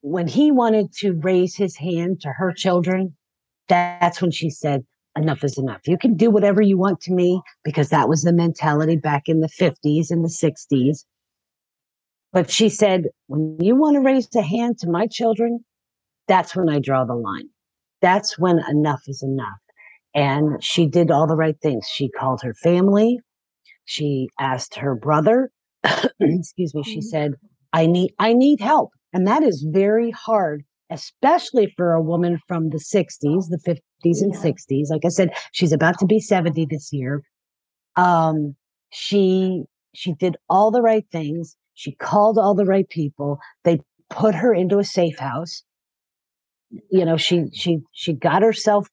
when 0.00 0.26
he 0.26 0.50
wanted 0.50 0.92
to 0.94 1.12
raise 1.12 1.54
his 1.54 1.76
hand 1.76 2.20
to 2.22 2.30
her 2.30 2.52
children 2.52 3.16
that's 3.68 4.20
when 4.20 4.30
she 4.30 4.50
said 4.50 4.84
enough 5.16 5.42
is 5.42 5.58
enough. 5.58 5.80
You 5.86 5.98
can 5.98 6.14
do 6.14 6.30
whatever 6.30 6.60
you 6.60 6.78
want 6.78 7.00
to 7.02 7.12
me 7.12 7.40
because 7.64 7.88
that 7.88 8.08
was 8.08 8.22
the 8.22 8.32
mentality 8.32 8.96
back 8.96 9.28
in 9.28 9.40
the 9.40 9.48
50s 9.48 10.10
and 10.10 10.24
the 10.24 10.28
60s. 10.28 11.04
But 12.32 12.50
she 12.50 12.68
said, 12.68 13.06
when 13.28 13.56
you 13.60 13.76
want 13.76 13.94
to 13.94 14.00
raise 14.00 14.28
a 14.36 14.42
hand 14.42 14.78
to 14.80 14.90
my 14.90 15.06
children, 15.06 15.64
that's 16.28 16.54
when 16.54 16.68
I 16.68 16.80
draw 16.80 17.04
the 17.04 17.14
line. 17.14 17.48
That's 18.02 18.38
when 18.38 18.60
enough 18.68 19.02
is 19.06 19.22
enough. 19.22 19.58
And 20.14 20.62
she 20.62 20.86
did 20.86 21.10
all 21.10 21.26
the 21.26 21.36
right 21.36 21.56
things. 21.62 21.86
She 21.88 22.10
called 22.10 22.42
her 22.42 22.54
family. 22.54 23.20
She 23.84 24.28
asked 24.38 24.74
her 24.76 24.94
brother, 24.94 25.50
excuse 26.20 26.74
me, 26.74 26.82
she 26.82 26.98
mm-hmm. 26.98 27.00
said, 27.00 27.32
I 27.72 27.86
need, 27.86 28.12
I 28.18 28.32
need 28.32 28.60
help. 28.60 28.90
And 29.12 29.26
that 29.26 29.42
is 29.42 29.66
very 29.68 30.10
hard 30.10 30.64
especially 30.90 31.72
for 31.76 31.92
a 31.92 32.02
woman 32.02 32.38
from 32.46 32.70
the 32.70 32.78
60s, 32.78 33.48
the 33.48 33.60
50s 33.66 34.22
and 34.22 34.34
60s. 34.34 34.90
Like 34.90 35.04
I 35.04 35.08
said, 35.08 35.30
she's 35.52 35.72
about 35.72 35.98
to 35.98 36.06
be 36.06 36.20
70 36.20 36.66
this 36.70 36.90
year. 36.92 37.22
Um, 37.96 38.54
she 38.92 39.64
she 39.94 40.12
did 40.12 40.36
all 40.48 40.70
the 40.70 40.82
right 40.82 41.04
things. 41.10 41.56
She 41.74 41.92
called 41.92 42.38
all 42.38 42.54
the 42.54 42.66
right 42.66 42.88
people. 42.88 43.38
They 43.64 43.80
put 44.10 44.34
her 44.34 44.54
into 44.54 44.78
a 44.78 44.84
safe 44.84 45.18
house. 45.18 45.62
You 46.90 47.04
know, 47.04 47.16
she 47.16 47.46
she 47.52 47.80
she 47.92 48.12
got 48.12 48.42
herself, 48.42 48.88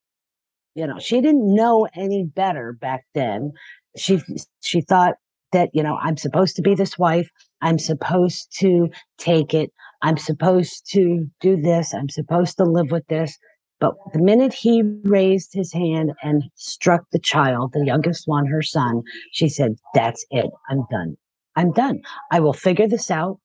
you 0.75 0.87
know, 0.87 0.99
she 0.99 1.21
didn't 1.21 1.53
know 1.53 1.87
any 1.95 2.23
better 2.23 2.73
back 2.73 3.05
then. 3.13 3.51
She 3.97 4.19
she 4.61 4.81
thought 4.81 5.15
that, 5.51 5.69
you 5.73 5.83
know, 5.83 5.97
I'm 6.01 6.17
supposed 6.17 6.55
to 6.55 6.61
be 6.61 6.75
this 6.75 6.97
wife. 6.97 7.29
I'm 7.61 7.79
supposed 7.79 8.53
to 8.59 8.89
take 9.17 9.53
it. 9.53 9.71
I'm 10.03 10.17
supposed 10.17 10.85
to 10.91 11.25
do 11.39 11.55
this. 11.55 11.93
I'm 11.93 12.09
supposed 12.09 12.57
to 12.57 12.65
live 12.65 12.91
with 12.91 13.07
this. 13.07 13.37
But 13.79 13.95
the 14.13 14.19
minute 14.19 14.53
he 14.53 14.83
raised 15.03 15.51
his 15.53 15.73
hand 15.73 16.11
and 16.21 16.43
struck 16.55 17.03
the 17.11 17.19
child, 17.19 17.71
the 17.73 17.85
youngest 17.85 18.27
one, 18.27 18.45
her 18.45 18.61
son, 18.61 19.01
she 19.31 19.49
said, 19.49 19.75
That's 19.93 20.25
it. 20.29 20.49
I'm 20.69 20.85
done. 20.91 21.17
I'm 21.55 21.71
done. 21.71 22.01
I 22.31 22.39
will 22.39 22.53
figure 22.53 22.87
this 22.87 23.09
out. 23.09 23.39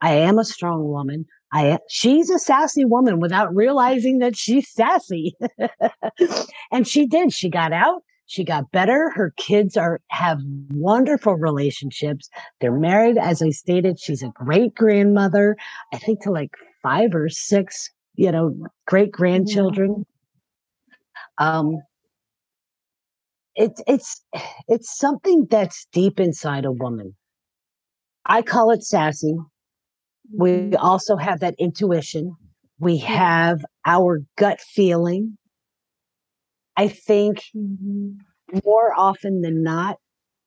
I 0.00 0.14
am 0.14 0.38
a 0.38 0.44
strong 0.44 0.88
woman. 0.88 1.26
I 1.52 1.78
she's 1.88 2.30
a 2.30 2.38
sassy 2.38 2.84
woman 2.84 3.20
without 3.20 3.54
realizing 3.54 4.18
that 4.18 4.36
she's 4.36 4.70
sassy. 4.70 5.34
and 6.72 6.86
she 6.86 7.06
did. 7.06 7.32
She 7.32 7.50
got 7.50 7.72
out. 7.72 8.02
She 8.32 8.44
got 8.44 8.70
better. 8.72 9.10
Her 9.14 9.34
kids 9.36 9.76
are 9.76 10.00
have 10.08 10.38
wonderful 10.70 11.34
relationships. 11.34 12.30
They're 12.60 12.72
married, 12.72 13.18
as 13.18 13.42
I 13.42 13.50
stated. 13.50 14.00
She's 14.00 14.22
a 14.22 14.32
great 14.34 14.74
grandmother. 14.74 15.56
I 15.92 15.98
think 15.98 16.22
to 16.22 16.30
like 16.30 16.52
five 16.82 17.14
or 17.14 17.28
six 17.28 17.90
you 18.14 18.30
know, 18.30 18.54
great 18.86 19.12
grandchildren. 19.12 20.04
Um, 21.38 21.78
it's 23.54 23.82
it's 23.86 24.22
it's 24.68 24.96
something 24.96 25.46
that's 25.50 25.86
deep 25.92 26.20
inside 26.20 26.64
a 26.64 26.72
woman. 26.72 27.14
I 28.24 28.42
call 28.42 28.70
it 28.70 28.82
sassy. 28.82 29.36
We 30.36 30.50
mm-hmm. 30.50 30.76
also 30.76 31.16
have 31.16 31.40
that 31.40 31.54
intuition. 31.58 32.34
We 32.78 32.98
have 32.98 33.64
our 33.84 34.20
gut 34.36 34.60
feeling. 34.60 35.36
I 36.76 36.88
think 36.88 37.42
mm-hmm. 37.56 38.58
more 38.64 38.92
often 38.96 39.42
than 39.42 39.62
not, 39.62 39.98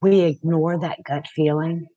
we 0.01 0.22
ignore 0.22 0.79
that 0.79 1.00
gut 1.03 1.27
feeling 1.27 1.88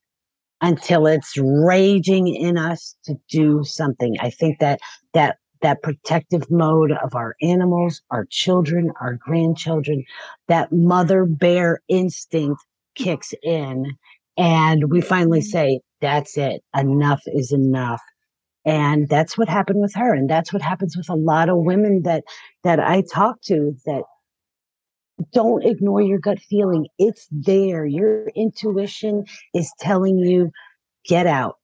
until 0.61 1.07
it's 1.07 1.37
raging 1.37 2.27
in 2.27 2.57
us 2.57 2.95
to 3.05 3.15
do 3.29 3.63
something. 3.63 4.15
I 4.19 4.29
think 4.29 4.59
that 4.59 4.79
that 5.13 5.37
that 5.61 5.81
protective 5.83 6.49
mode 6.49 6.91
of 6.91 7.15
our 7.15 7.35
animals, 7.41 8.01
our 8.11 8.25
children, 8.29 8.91
our 9.01 9.15
grandchildren, 9.15 10.03
that 10.47 10.71
mother 10.71 11.25
bear 11.25 11.81
instinct 11.89 12.61
kicks 12.95 13.33
in. 13.43 13.85
And 14.37 14.89
we 14.89 15.01
finally 15.01 15.39
mm-hmm. 15.39 15.49
say, 15.49 15.81
that's 16.01 16.37
it. 16.37 16.63
Enough 16.77 17.21
is 17.27 17.51
enough. 17.51 18.01
And 18.65 19.09
that's 19.09 19.37
what 19.37 19.49
happened 19.49 19.81
with 19.81 19.93
her. 19.95 20.13
And 20.13 20.29
that's 20.29 20.53
what 20.53 20.61
happens 20.61 20.95
with 20.95 21.09
a 21.09 21.15
lot 21.15 21.49
of 21.49 21.57
women 21.57 22.03
that, 22.03 22.23
that 22.63 22.79
I 22.79 23.03
talk 23.11 23.41
to 23.43 23.75
that 23.85 24.03
don't 25.33 25.65
ignore 25.65 26.01
your 26.01 26.19
gut 26.19 26.39
feeling. 26.39 26.87
It's 26.97 27.27
there. 27.31 27.85
Your 27.85 28.27
intuition 28.35 29.25
is 29.53 29.71
telling 29.79 30.17
you, 30.17 30.51
get 31.05 31.27
out, 31.27 31.55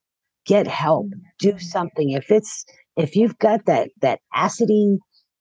get 0.45 0.67
help, 0.67 1.07
do 1.39 1.57
something. 1.59 2.11
If 2.11 2.31
it's, 2.31 2.65
if 2.95 3.15
you've 3.15 3.37
got 3.39 3.65
that 3.65 3.89
that 4.01 4.19
acidity, 4.35 4.97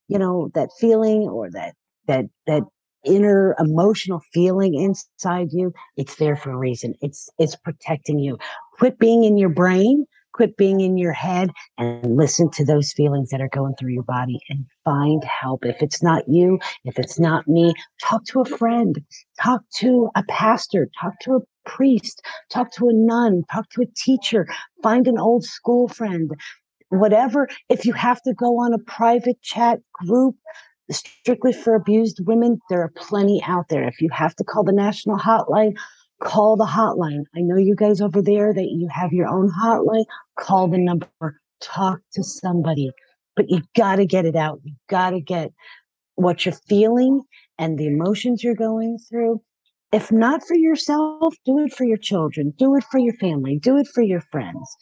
you 0.08 0.18
know, 0.18 0.50
that 0.54 0.70
feeling 0.80 1.22
or 1.22 1.50
that 1.50 1.74
that 2.06 2.26
that 2.46 2.62
inner 3.04 3.54
emotional 3.58 4.20
feeling 4.32 4.74
inside 4.74 5.48
you, 5.52 5.72
it's 5.96 6.16
there 6.16 6.36
for 6.36 6.50
a 6.50 6.56
reason. 6.56 6.94
It's 7.00 7.28
it's 7.38 7.56
protecting 7.56 8.18
you. 8.18 8.38
Quit 8.78 8.98
being 8.98 9.24
in 9.24 9.36
your 9.36 9.50
brain, 9.50 10.06
quit 10.34 10.56
being 10.56 10.80
in 10.80 10.98
your 10.98 11.12
head 11.12 11.50
and 11.78 12.16
listen 12.16 12.50
to 12.50 12.64
those 12.64 12.92
feelings 12.92 13.30
that 13.30 13.40
are 13.40 13.48
going 13.48 13.74
through 13.76 13.92
your 13.92 14.02
body 14.02 14.40
and 14.50 14.66
find 14.84 15.24
help. 15.24 15.64
If 15.64 15.80
it's 15.80 16.02
not 16.02 16.28
you, 16.28 16.58
if 16.84 16.98
it's 16.98 17.18
not 17.18 17.48
me, 17.48 17.72
talk 18.02 18.24
to 18.26 18.40
a 18.40 18.44
friend, 18.44 19.00
talk 19.40 19.62
to 19.76 20.10
a 20.16 20.24
pastor, 20.28 20.90
talk 21.00 21.14
to 21.20 21.36
a 21.36 21.40
priest, 21.68 22.20
talk 22.50 22.72
to 22.72 22.88
a 22.88 22.92
nun, 22.92 23.44
talk 23.50 23.70
to 23.70 23.82
a 23.82 23.86
teacher, 23.96 24.46
find 24.82 25.06
an 25.06 25.18
old 25.18 25.44
school 25.44 25.88
friend, 25.88 26.32
whatever. 26.88 27.48
If 27.68 27.86
you 27.86 27.92
have 27.92 28.20
to 28.22 28.34
go 28.34 28.58
on 28.58 28.74
a 28.74 28.78
private 28.78 29.40
chat 29.40 29.80
group 29.92 30.34
strictly 30.90 31.52
for 31.52 31.74
abused 31.74 32.20
women, 32.26 32.58
there 32.68 32.82
are 32.82 32.92
plenty 32.96 33.42
out 33.46 33.68
there. 33.70 33.84
If 33.84 34.00
you 34.00 34.10
have 34.12 34.34
to 34.36 34.44
call 34.44 34.64
the 34.64 34.72
national 34.72 35.18
hotline, 35.18 35.76
call 36.22 36.56
the 36.56 36.66
hotline. 36.66 37.24
I 37.36 37.40
know 37.40 37.56
you 37.56 37.74
guys 37.74 38.00
over 38.00 38.22
there 38.22 38.52
that 38.52 38.70
you 38.70 38.88
have 38.92 39.12
your 39.12 39.28
own 39.28 39.50
hotline. 39.50 40.04
Call 40.38 40.68
the 40.68 40.78
number, 40.78 41.40
talk 41.60 42.00
to 42.14 42.22
somebody, 42.22 42.90
but 43.36 43.50
you 43.50 43.62
got 43.76 43.96
to 43.96 44.06
get 44.06 44.24
it 44.24 44.36
out. 44.36 44.60
You 44.64 44.74
got 44.88 45.10
to 45.10 45.20
get 45.20 45.52
what 46.16 46.44
you're 46.44 46.54
feeling 46.68 47.22
and 47.58 47.78
the 47.78 47.86
emotions 47.86 48.42
you're 48.42 48.54
going 48.54 48.98
through. 49.08 49.42
If 49.92 50.10
not 50.10 50.46
for 50.46 50.56
yourself, 50.56 51.34
do 51.44 51.60
it 51.60 51.72
for 51.72 51.84
your 51.84 51.96
children, 51.96 52.52
do 52.58 52.74
it 52.76 52.84
for 52.90 52.98
your 52.98 53.14
family, 53.14 53.58
do 53.58 53.76
it 53.76 53.86
for 53.86 54.02
your 54.02 54.20
friends 54.20 54.76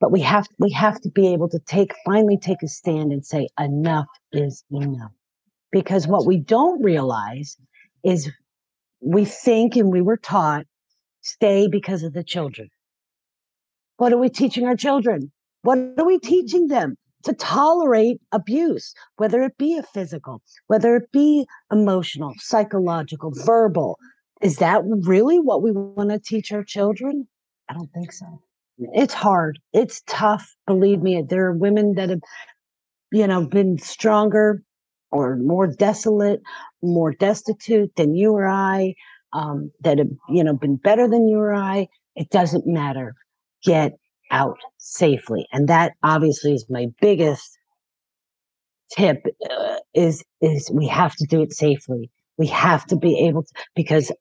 but 0.00 0.12
we 0.12 0.20
have 0.20 0.46
we 0.58 0.70
have 0.70 1.00
to 1.00 1.10
be 1.10 1.32
able 1.32 1.48
to 1.48 1.58
take 1.60 1.94
finally 2.04 2.38
take 2.38 2.62
a 2.62 2.68
stand 2.68 3.12
and 3.12 3.24
say 3.24 3.48
enough 3.58 4.06
is 4.32 4.64
enough 4.70 5.12
because 5.70 6.06
what 6.06 6.26
we 6.26 6.36
don't 6.36 6.82
realize 6.82 7.56
is 8.04 8.30
we 9.00 9.24
think 9.24 9.76
and 9.76 9.90
we 9.92 10.00
were 10.00 10.16
taught 10.16 10.66
stay 11.28 11.68
because 11.68 12.02
of 12.02 12.12
the 12.12 12.24
children. 12.24 12.68
What 13.98 14.12
are 14.12 14.18
we 14.18 14.28
teaching 14.28 14.66
our 14.66 14.76
children? 14.76 15.32
What 15.62 15.78
are 15.98 16.06
we 16.06 16.18
teaching 16.18 16.68
them? 16.68 16.96
To 17.24 17.32
tolerate 17.32 18.20
abuse 18.30 18.94
whether 19.16 19.42
it 19.42 19.58
be 19.58 19.76
a 19.76 19.82
physical 19.82 20.40
whether 20.68 20.94
it 20.94 21.10
be 21.10 21.46
emotional 21.70 22.32
psychological 22.38 23.32
verbal. 23.34 23.98
Is 24.40 24.58
that 24.58 24.82
really 24.84 25.40
what 25.40 25.62
we 25.62 25.72
want 25.72 26.10
to 26.10 26.20
teach 26.20 26.52
our 26.52 26.62
children? 26.62 27.26
I 27.68 27.74
don't 27.74 27.92
think 27.92 28.12
so. 28.12 28.40
It's 28.78 29.14
hard. 29.14 29.58
It's 29.72 30.02
tough. 30.06 30.54
Believe 30.66 31.02
me, 31.02 31.22
there 31.28 31.46
are 31.46 31.52
women 31.52 31.94
that 31.94 32.10
have, 32.10 32.20
you 33.10 33.26
know, 33.26 33.44
been 33.44 33.78
stronger 33.78 34.62
or 35.10 35.36
more 35.36 35.66
desolate, 35.66 36.40
more 36.82 37.12
destitute 37.12 37.94
than 37.96 38.14
you 38.14 38.32
or 38.32 38.46
I, 38.46 38.94
um, 39.32 39.70
that 39.80 39.98
have, 39.98 40.08
you 40.28 40.42
know, 40.42 40.54
been 40.54 40.76
better 40.76 41.08
than 41.08 41.28
you 41.28 41.38
or 41.38 41.54
I. 41.54 41.88
It 42.16 42.30
doesn't 42.30 42.66
matter. 42.66 43.14
Get 43.64 43.92
out 44.30 44.58
safely. 44.78 45.46
And 45.52 45.68
that 45.68 45.92
obviously 46.02 46.54
is 46.54 46.66
my 46.68 46.86
biggest 47.00 47.58
tip 48.90 49.22
uh, 49.50 49.76
is, 49.94 50.24
is 50.40 50.70
we 50.72 50.86
have 50.88 51.14
to 51.16 51.26
do 51.26 51.42
it 51.42 51.52
safely. 51.52 52.10
We 52.36 52.46
have 52.48 52.86
to 52.86 52.96
be 52.96 53.18
able 53.26 53.42
to, 53.42 53.52
because 53.74 54.12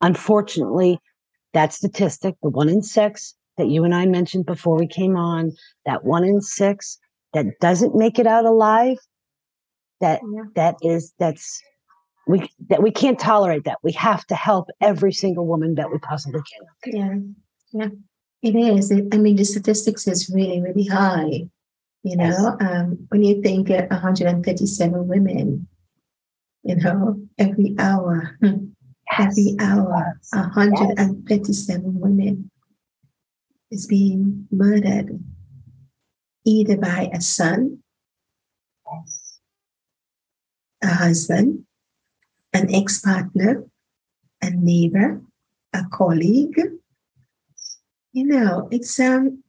unfortunately, 0.00 0.98
that 1.52 1.72
statistic, 1.72 2.34
the 2.42 2.50
one 2.50 2.68
in 2.68 2.82
six 2.82 3.34
that 3.56 3.68
you 3.68 3.84
and 3.84 3.94
I 3.94 4.06
mentioned 4.06 4.46
before 4.46 4.78
we 4.78 4.86
came 4.86 5.16
on, 5.16 5.52
that 5.86 6.04
one 6.04 6.24
in 6.24 6.40
six 6.40 6.98
that 7.32 7.46
doesn't 7.60 7.94
make 7.94 8.18
it 8.18 8.26
out 8.26 8.44
alive, 8.44 8.96
that 10.00 10.20
yeah. 10.34 10.42
that 10.56 10.76
is 10.82 11.12
that's 11.18 11.60
we 12.26 12.48
that 12.68 12.82
we 12.82 12.90
can't 12.90 13.18
tolerate 13.18 13.64
that. 13.64 13.78
We 13.82 13.92
have 13.92 14.26
to 14.26 14.34
help 14.34 14.68
every 14.80 15.12
single 15.12 15.46
woman 15.46 15.74
that 15.74 15.90
we 15.90 15.98
possibly 15.98 16.40
can. 16.40 17.32
Yeah, 17.72 17.80
yeah, 17.80 17.88
it 18.42 18.56
is. 18.56 18.90
It, 18.90 19.06
I 19.12 19.18
mean, 19.18 19.36
the 19.36 19.44
statistics 19.44 20.06
is 20.06 20.30
really 20.30 20.60
really 20.60 20.86
high. 20.86 21.48
You 22.02 22.16
know, 22.16 22.56
yes. 22.60 22.70
um, 22.70 23.06
when 23.08 23.22
you 23.22 23.40
think 23.40 23.70
uh, 23.70 23.86
137 23.88 25.08
women, 25.08 25.66
you 26.62 26.76
know, 26.76 27.20
every 27.38 27.74
hour, 27.78 28.36
yes. 28.42 28.60
every 29.18 29.56
hour, 29.58 30.18
137 30.32 31.82
yes. 31.82 31.92
women 31.94 32.50
is 33.70 33.86
being 33.86 34.46
murdered 34.50 35.18
either 36.44 36.76
by 36.76 37.10
a 37.12 37.20
son, 37.20 37.82
a 40.82 40.88
husband, 40.88 41.64
an 42.54 42.74
ex 42.74 43.00
partner, 43.00 43.64
a 44.40 44.50
neighbor, 44.50 45.20
a 45.72 45.84
colleague. 45.92 46.58
You 48.12 48.26
know, 48.26 48.68
it's 48.70 48.98
um 49.00 49.42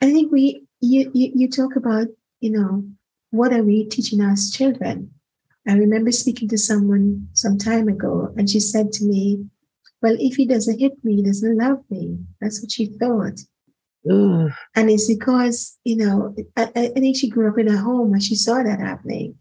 I 0.00 0.12
think 0.12 0.30
we 0.30 0.66
you, 0.80 1.10
you 1.12 1.32
you 1.34 1.48
talk 1.48 1.76
about, 1.76 2.08
you 2.40 2.50
know, 2.50 2.84
what 3.30 3.52
are 3.52 3.62
we 3.62 3.86
teaching 3.86 4.20
our 4.20 4.36
children? 4.52 5.12
I 5.68 5.74
remember 5.74 6.10
speaking 6.10 6.48
to 6.48 6.58
someone 6.58 7.28
some 7.32 7.58
time 7.58 7.88
ago, 7.88 8.32
and 8.36 8.48
she 8.48 8.60
said 8.60 8.92
to 8.92 9.04
me, 9.04 9.44
well, 10.02 10.16
if 10.18 10.36
he 10.36 10.46
doesn't 10.46 10.78
hit 10.78 10.92
me, 11.04 11.16
he 11.16 11.22
doesn't 11.22 11.58
love 11.58 11.82
me. 11.90 12.18
That's 12.40 12.62
what 12.62 12.72
she 12.72 12.86
thought. 12.86 13.40
Ugh. 14.10 14.50
And 14.74 14.90
it's 14.90 15.06
because, 15.12 15.78
you 15.84 15.96
know, 15.96 16.34
I, 16.56 16.70
I, 16.74 16.88
think 16.88 17.16
she 17.16 17.28
grew 17.28 17.50
up 17.50 17.58
in 17.58 17.68
a 17.68 17.76
home 17.76 18.10
where 18.10 18.20
she 18.20 18.34
saw 18.34 18.62
that 18.62 18.80
happening. 18.80 19.36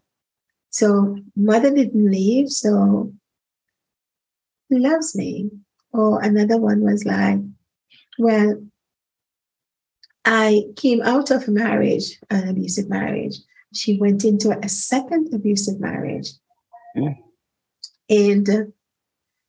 So 0.69 1.17
mother 1.35 1.73
didn't 1.73 2.11
leave, 2.11 2.49
so 2.49 3.13
he 4.69 4.77
loves 4.77 5.15
me. 5.15 5.49
Or 5.91 6.21
another 6.21 6.57
one 6.59 6.81
was 6.81 7.03
like, 7.05 7.39
Well, 8.19 8.61
I 10.25 10.65
came 10.75 11.01
out 11.01 11.31
of 11.31 11.47
a 11.47 11.51
marriage, 11.51 12.19
an 12.29 12.47
abusive 12.47 12.89
marriage. 12.89 13.37
She 13.73 13.97
went 13.97 14.23
into 14.23 14.57
a 14.57 14.69
second 14.69 15.33
abusive 15.33 15.79
marriage. 15.79 16.29
Mm. 16.95 17.17
And 18.09 18.49
uh, 18.49 18.63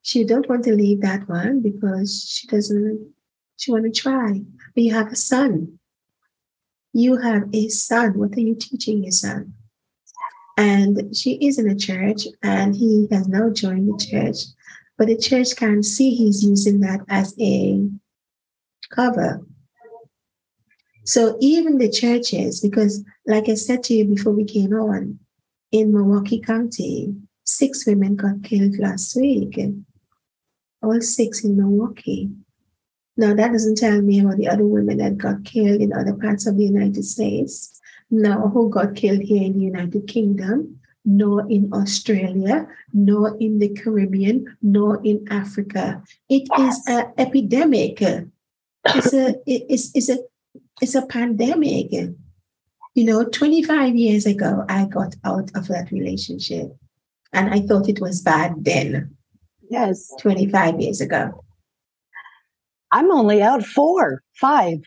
she 0.03 0.25
don't 0.25 0.49
want 0.49 0.65
to 0.65 0.75
leave 0.75 1.03
that 1.03 1.29
one 1.29 1.61
because 1.61 2.25
she 2.29 2.47
doesn't, 2.47 3.13
she 3.59 3.73
want 3.73 3.85
to 3.85 3.91
try. 4.01 4.41
But 4.75 4.83
you 4.83 4.95
have 4.95 5.13
a 5.13 5.17
son. 5.17 5.79
You 6.93 7.17
have 7.17 7.45
a 7.53 7.69
son. 7.69 8.19
What 8.19 8.37
are 8.37 8.41
you 8.41 8.55
teaching 8.55 9.03
your 9.03 9.13
son? 9.13 9.55
And 10.61 11.17
she 11.17 11.37
is 11.37 11.59
in 11.59 11.71
a 11.71 11.75
church 11.75 12.27
and 12.43 12.77
he 12.77 13.09
has 13.11 13.27
now 13.29 13.49
joined 13.49 13.89
the 13.89 14.05
church. 14.05 14.37
But 14.99 15.09
the 15.09 15.17
church 15.17 15.57
can 15.57 15.83
see 15.83 16.11
he's 16.11 16.45
using 16.45 16.81
that 16.81 17.01
as 17.09 17.35
a 17.41 17.89
cover. 18.91 19.41
So 21.07 21.39
even 21.41 21.79
the 21.79 21.91
churches, 21.91 22.61
because 22.61 23.03
like 23.27 23.49
I 23.49 23.55
said 23.55 23.83
to 23.85 23.95
you 23.95 24.05
before 24.05 24.35
we 24.35 24.45
came 24.45 24.75
on, 24.75 25.19
in 25.73 25.95
Milwaukee 25.95 26.41
County, 26.41 27.15
six 27.45 27.87
women 27.87 28.17
got 28.17 28.43
killed 28.43 28.79
last 28.79 29.17
week. 29.17 29.59
All 30.83 31.01
six 31.01 31.43
in 31.43 31.57
Milwaukee. 31.57 32.29
Now 33.17 33.35
that 33.35 33.53
doesn't 33.53 33.79
tell 33.79 34.03
me 34.03 34.21
about 34.21 34.37
the 34.37 34.49
other 34.49 34.67
women 34.67 34.99
that 34.99 35.17
got 35.17 35.43
killed 35.45 35.81
in 35.81 35.95
other 35.95 36.15
parts 36.15 36.47
of 36.47 36.59
the 36.59 36.65
United 36.65 37.05
States. 37.05 37.80
Now 38.11 38.49
who 38.49 38.71
got 38.71 38.97
killed 38.97 39.23
here 39.23 39.43
in 39.43 39.55
the 39.55 39.65
United 39.65 40.07
Kingdom, 40.07 40.81
nor 41.05 41.49
in 41.51 41.71
Australia, 41.73 42.67
nor 42.93 43.37
in 43.39 43.59
the 43.59 43.69
Caribbean, 43.69 44.57
nor 44.63 45.01
in 45.05 45.27
Africa. 45.31 46.03
It 46.29 46.49
is 46.59 46.83
an 46.87 47.13
epidemic. 47.19 48.03
It's 48.03 49.15
a 49.15 49.35
it's, 49.47 49.91
it's 49.95 50.09
a 50.09 50.19
it's 50.81 50.95
a 50.95 51.07
pandemic. 51.07 51.93
You 52.95 53.05
know, 53.05 53.25
25 53.25 53.95
years 53.95 54.27
ago, 54.27 54.65
I 54.69 54.87
got 54.87 55.15
out 55.25 55.51
of 55.55 55.69
that 55.69 55.91
relationship 55.93 56.77
and 57.33 57.55
I 57.55 57.61
thought 57.61 57.89
it 57.89 58.01
was 58.01 58.21
bad 58.21 58.65
then. 58.65 59.17
Yes. 59.71 60.13
25 60.21 60.81
years 60.81 61.01
ago. 61.01 61.45
I'm 62.93 63.13
only 63.13 63.41
out 63.41 63.65
four, 63.65 64.23
five, 64.35 64.81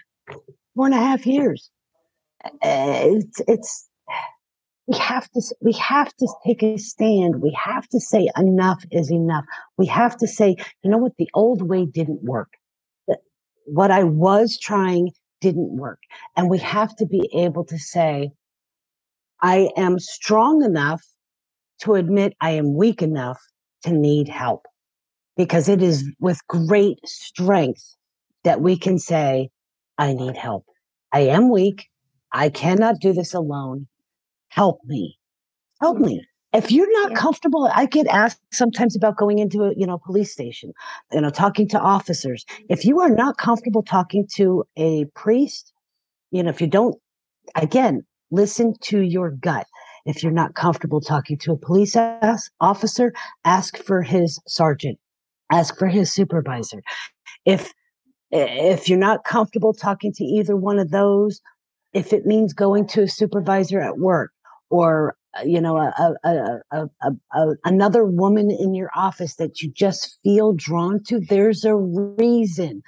four 0.75 0.85
and 0.85 0.93
a 0.93 0.97
half 0.97 1.25
years. 1.25 1.69
Eh, 2.45 3.07
it's, 3.11 3.41
it's, 3.47 3.89
we 4.87 4.97
have 4.97 5.29
to 5.31 5.41
we 5.61 5.71
have 5.73 6.13
to 6.17 6.27
take 6.45 6.61
a 6.61 6.77
stand 6.77 7.41
we 7.41 7.57
have 7.57 7.87
to 7.87 8.01
say 8.01 8.27
enough 8.37 8.83
is 8.91 9.09
enough 9.09 9.45
we 9.77 9.85
have 9.85 10.17
to 10.17 10.27
say 10.27 10.57
you 10.83 10.91
know 10.91 10.97
what 10.97 11.13
the 11.17 11.29
old 11.33 11.61
way 11.61 11.85
didn't 11.85 12.21
work 12.21 12.49
what 13.65 13.91
i 13.91 14.03
was 14.03 14.59
trying 14.59 15.09
didn't 15.43 15.75
work. 15.75 15.99
And 16.37 16.49
we 16.49 16.57
have 16.59 16.95
to 16.95 17.05
be 17.05 17.29
able 17.33 17.65
to 17.65 17.77
say, 17.77 18.31
I 19.41 19.69
am 19.75 19.99
strong 19.99 20.63
enough 20.63 21.03
to 21.81 21.95
admit 21.95 22.33
I 22.39 22.51
am 22.51 22.75
weak 22.75 23.01
enough 23.01 23.41
to 23.83 23.91
need 23.91 24.29
help. 24.29 24.65
Because 25.35 25.67
it 25.67 25.83
is 25.83 26.09
with 26.19 26.39
great 26.47 26.99
strength 27.05 27.83
that 28.45 28.61
we 28.61 28.77
can 28.77 28.97
say, 28.97 29.49
I 29.97 30.13
need 30.13 30.37
help. 30.37 30.65
I 31.11 31.21
am 31.37 31.51
weak. 31.51 31.87
I 32.33 32.49
cannot 32.49 32.99
do 32.99 33.13
this 33.13 33.33
alone. 33.33 33.87
Help 34.49 34.79
me. 34.85 35.17
Help 35.79 35.97
mm. 35.97 36.07
me 36.07 36.27
if 36.53 36.71
you're 36.71 36.91
not 37.01 37.11
yeah. 37.11 37.17
comfortable 37.17 37.69
i 37.73 37.85
get 37.85 38.07
asked 38.07 38.39
sometimes 38.51 38.95
about 38.95 39.17
going 39.17 39.39
into 39.39 39.63
a 39.63 39.73
you 39.75 39.85
know 39.85 39.97
police 39.97 40.31
station 40.31 40.71
you 41.11 41.19
know 41.19 41.29
talking 41.29 41.67
to 41.67 41.79
officers 41.79 42.45
if 42.69 42.85
you 42.85 42.99
are 43.01 43.09
not 43.09 43.37
comfortable 43.37 43.83
talking 43.83 44.25
to 44.27 44.63
a 44.77 45.05
priest 45.15 45.73
you 46.31 46.41
know 46.41 46.49
if 46.49 46.61
you 46.61 46.67
don't 46.67 46.95
again 47.55 48.05
listen 48.31 48.73
to 48.81 49.01
your 49.01 49.31
gut 49.31 49.65
if 50.05 50.21
you're 50.21 50.31
not 50.31 50.53
comfortable 50.53 51.01
talking 51.01 51.37
to 51.37 51.51
a 51.51 51.57
police 51.57 51.95
officer 52.61 53.13
ask 53.43 53.77
for 53.77 54.01
his 54.01 54.39
sergeant 54.47 54.97
ask 55.51 55.77
for 55.77 55.87
his 55.87 56.13
supervisor 56.13 56.81
if 57.45 57.73
if 58.35 58.89
you're 58.89 58.97
not 58.97 59.23
comfortable 59.23 59.73
talking 59.73 60.11
to 60.11 60.23
either 60.23 60.55
one 60.55 60.79
of 60.79 60.89
those 60.89 61.39
if 61.93 62.11
it 62.11 62.25
means 62.25 62.53
going 62.53 62.87
to 62.87 63.03
a 63.03 63.07
supervisor 63.07 63.79
at 63.79 63.97
work 63.97 64.31
or 64.69 65.15
you 65.43 65.61
know 65.61 65.77
a, 65.77 66.13
a, 66.23 66.59
a, 66.71 67.17
a, 67.33 67.47
another 67.65 68.05
woman 68.05 68.51
in 68.51 68.73
your 68.73 68.89
office 68.95 69.35
that 69.35 69.61
you 69.61 69.71
just 69.71 70.19
feel 70.23 70.53
drawn 70.53 71.01
to 71.03 71.19
there's 71.29 71.63
a 71.63 71.75
reason. 71.75 72.81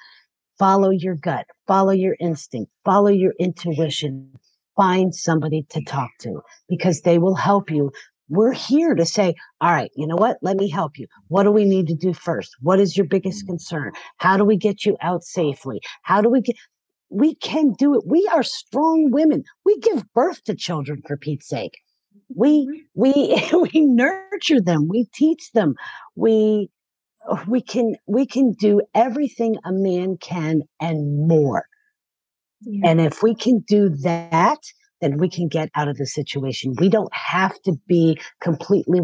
Follow 0.57 0.89
your 0.89 1.15
gut 1.15 1.47
follow 1.67 1.91
your 1.91 2.15
instinct 2.19 2.71
follow 2.83 3.09
your 3.09 3.33
intuition. 3.39 4.31
Find 4.75 5.15
somebody 5.15 5.65
to 5.69 5.81
talk 5.85 6.09
to 6.19 6.41
because 6.67 7.01
they 7.01 7.17
will 7.17 7.35
help 7.35 7.71
you. 7.71 7.91
We're 8.27 8.53
here 8.53 8.95
to 8.95 9.05
say 9.05 9.35
all 9.61 9.71
right 9.71 9.91
you 9.95 10.07
know 10.07 10.15
what? 10.15 10.37
Let 10.41 10.57
me 10.57 10.69
help 10.69 10.97
you. 10.97 11.07
What 11.27 11.43
do 11.43 11.51
we 11.51 11.65
need 11.65 11.87
to 11.87 11.95
do 11.95 12.13
first? 12.13 12.55
What 12.61 12.79
is 12.79 12.95
your 12.95 13.05
biggest 13.05 13.43
mm. 13.43 13.47
concern? 13.47 13.91
How 14.17 14.37
do 14.37 14.45
we 14.45 14.57
get 14.57 14.85
you 14.85 14.97
out 15.01 15.23
safely? 15.23 15.81
How 16.03 16.21
do 16.21 16.29
we 16.29 16.41
get 16.41 16.55
we 17.09 17.35
can 17.35 17.73
do 17.73 17.95
it. 17.95 18.03
We 18.05 18.27
are 18.33 18.43
strong 18.43 19.11
women. 19.11 19.43
We 19.63 19.77
give 19.79 20.11
birth 20.13 20.43
to 20.45 20.55
children 20.55 21.01
for 21.07 21.17
pete's 21.17 21.47
sake. 21.47 21.77
We 22.35 22.65
mm-hmm. 22.65 22.77
we 22.93 23.69
we 23.73 23.85
nurture 23.85 24.61
them. 24.61 24.87
We 24.87 25.07
teach 25.13 25.51
them. 25.53 25.75
We 26.15 26.69
we 27.47 27.61
can 27.61 27.95
we 28.07 28.25
can 28.25 28.53
do 28.53 28.81
everything 28.93 29.57
a 29.65 29.71
man 29.71 30.17
can 30.17 30.63
and 30.79 31.27
more. 31.27 31.65
Yeah. 32.61 32.89
and 32.89 33.01
if 33.01 33.21
we 33.21 33.35
can 33.35 33.59
do 33.67 33.89
that 33.89 34.59
then 35.01 35.17
we 35.17 35.29
can 35.29 35.47
get 35.47 35.69
out 35.75 35.87
of 35.87 35.97
the 35.97 36.07
situation. 36.07 36.73
We 36.79 36.89
don't 36.89 37.13
have 37.13 37.61
to 37.63 37.73
be 37.87 38.19
completely 38.41 39.01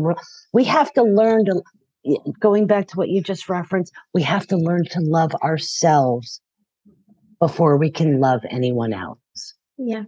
we 0.53 0.63
have 0.63 0.91
to 0.93 1.03
learn 1.03 1.45
to 1.45 1.61
going 2.39 2.65
back 2.65 2.87
to 2.87 2.97
what 2.97 3.09
you 3.09 3.21
just 3.21 3.49
referenced 3.49 3.93
we 4.13 4.23
have 4.23 4.47
to 4.47 4.57
learn 4.57 4.85
to 4.85 4.99
love 5.01 5.31
ourselves 5.43 6.41
before 7.41 7.75
we 7.75 7.91
can 7.91 8.21
love 8.21 8.41
anyone 8.49 8.93
else 8.93 9.55
yeah 9.77 10.03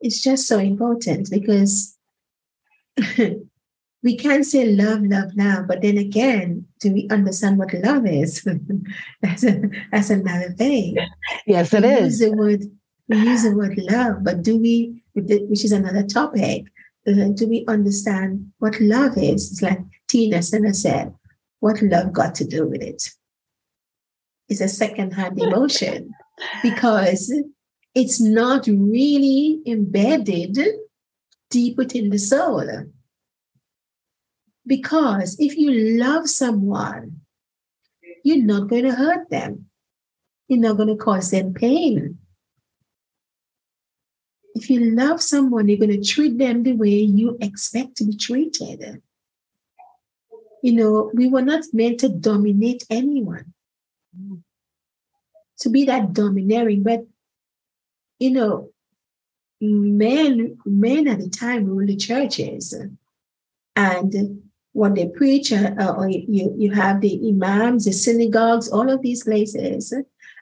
it's 0.00 0.22
just 0.22 0.46
so 0.46 0.58
important 0.58 1.30
because 1.30 1.96
we 4.02 4.16
can 4.16 4.44
say 4.44 4.66
love, 4.66 5.02
love 5.02 5.30
love, 5.36 5.66
but 5.66 5.82
then 5.82 5.98
again, 5.98 6.64
do 6.80 6.92
we 6.92 7.08
understand 7.10 7.58
what 7.58 7.72
love 7.74 8.06
is? 8.06 8.46
that's, 9.22 9.44
a, 9.44 9.62
that's 9.90 10.10
another 10.10 10.50
thing. 10.52 10.96
Yes, 11.46 11.74
it 11.74 11.82
we 11.82 11.88
is. 11.88 12.20
Use 12.20 12.30
the 12.30 12.36
word, 12.36 12.62
we 13.08 13.16
use 13.16 13.42
the 13.42 13.54
word 13.54 13.76
love, 13.78 14.22
but 14.22 14.42
do 14.42 14.58
we, 14.58 15.02
which 15.14 15.64
is 15.64 15.72
another 15.72 16.04
topic, 16.04 16.66
uh, 17.08 17.28
do 17.34 17.48
we 17.48 17.64
understand 17.66 18.52
what 18.58 18.80
love 18.80 19.16
is? 19.16 19.52
It's 19.52 19.62
like 19.62 19.80
Tina 20.08 20.42
Senna 20.42 20.74
said, 20.74 21.14
what 21.60 21.82
love 21.82 22.12
got 22.12 22.34
to 22.36 22.44
do 22.44 22.66
with 22.66 22.82
it? 22.82 23.10
It's 24.48 24.60
a 24.60 24.68
second-hand 24.68 25.40
emotion 25.40 26.14
because 26.62 27.32
it's 27.94 28.20
not 28.20 28.66
really 28.66 29.60
embedded 29.66 30.58
deep 31.50 31.76
within 31.76 32.10
the 32.10 32.18
soul. 32.18 32.68
Because 34.66 35.36
if 35.38 35.56
you 35.56 35.98
love 35.98 36.28
someone, 36.28 37.20
you're 38.24 38.44
not 38.44 38.68
going 38.68 38.84
to 38.84 38.92
hurt 38.92 39.30
them. 39.30 39.66
You're 40.48 40.60
not 40.60 40.76
going 40.76 40.88
to 40.88 40.96
cause 40.96 41.30
them 41.30 41.54
pain. 41.54 42.18
If 44.54 44.70
you 44.70 44.90
love 44.90 45.22
someone, 45.22 45.68
you're 45.68 45.78
going 45.78 45.90
to 45.90 46.02
treat 46.02 46.38
them 46.38 46.62
the 46.62 46.72
way 46.72 46.88
you 46.88 47.36
expect 47.40 47.96
to 47.98 48.04
be 48.04 48.16
treated. 48.16 49.02
You 50.62 50.72
know, 50.72 51.10
we 51.14 51.28
were 51.28 51.42
not 51.42 51.64
meant 51.72 52.00
to 52.00 52.08
dominate 52.08 52.84
anyone, 52.90 53.52
to 55.60 55.70
be 55.70 55.84
that 55.84 56.12
domineering, 56.12 56.82
but, 56.82 57.06
you 58.18 58.30
know, 58.30 58.70
men 59.60 60.58
men 60.66 61.08
at 61.08 61.18
the 61.18 61.30
time 61.30 61.64
ruled 61.64 61.88
the 61.88 61.96
churches 61.96 62.74
and 63.74 64.42
when 64.72 64.92
they 64.92 65.08
preach 65.08 65.50
uh, 65.50 65.94
or 65.96 66.10
you, 66.10 66.54
you 66.58 66.70
have 66.72 67.00
the 67.00 67.18
imams 67.26 67.86
the 67.86 67.92
synagogues 67.92 68.68
all 68.68 68.90
of 68.90 69.00
these 69.00 69.24
places 69.24 69.94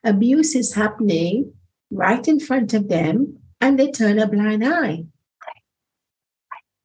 abuse 0.03 0.57
is 0.57 0.75
happening 0.75 1.53
right 1.91 2.27
in 2.27 2.41
front 2.41 2.75
of 2.75 2.89
them 2.89 3.39
and 3.61 3.79
they 3.79 3.91
turn 3.91 4.19
a 4.19 4.27
blind 4.29 4.63
eye. 4.65 5.05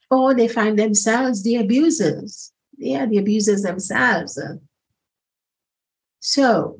Or 0.09 0.33
they 0.33 0.47
find 0.47 0.79
themselves 0.79 1.43
the 1.43 1.57
abusers. 1.57 2.53
They 2.79 2.95
are 2.95 3.05
the 3.05 3.17
abusers 3.17 3.63
themselves. 3.63 4.39
So 6.19 6.79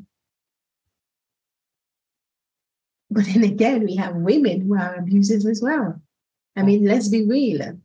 but 3.20 3.26
then 3.26 3.44
again, 3.44 3.84
we 3.84 3.98
have 3.98 4.16
women 4.16 4.62
who 4.62 4.76
are 4.76 4.96
abusers 4.96 5.46
as 5.46 5.62
well. 5.62 6.02
I 6.56 6.64
mean, 6.64 6.86
let's 6.86 7.10
be 7.10 7.28
real. 7.28 7.78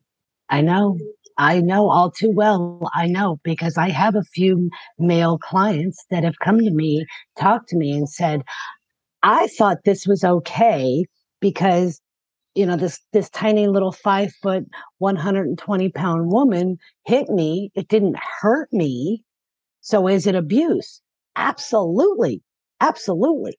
I 0.48 0.60
know. 0.60 0.96
I 1.36 1.60
know 1.60 1.90
all 1.90 2.12
too 2.12 2.30
well. 2.30 2.88
I 2.94 3.08
know 3.08 3.40
because 3.42 3.76
I 3.76 3.88
have 3.88 4.14
a 4.14 4.22
few 4.22 4.70
male 4.96 5.38
clients 5.38 6.04
that 6.12 6.22
have 6.22 6.38
come 6.38 6.60
to 6.60 6.70
me, 6.70 7.04
talked 7.36 7.68
to 7.70 7.76
me, 7.76 7.90
and 7.90 8.08
said, 8.08 8.42
I 9.24 9.48
thought 9.48 9.78
this 9.84 10.06
was 10.06 10.22
okay 10.22 11.04
because 11.40 12.00
you 12.54 12.64
know 12.64 12.76
this 12.76 13.00
this 13.12 13.28
tiny 13.30 13.66
little 13.66 13.90
five 13.90 14.32
foot 14.40 14.62
120 14.98 15.88
pound 15.88 16.30
woman 16.30 16.78
hit 17.04 17.28
me 17.28 17.72
it 17.74 17.88
didn't 17.88 18.16
hurt 18.40 18.72
me 18.72 19.24
so 19.80 20.06
is 20.06 20.28
it 20.28 20.36
abuse 20.36 21.00
absolutely 21.34 22.40
absolutely 22.80 23.58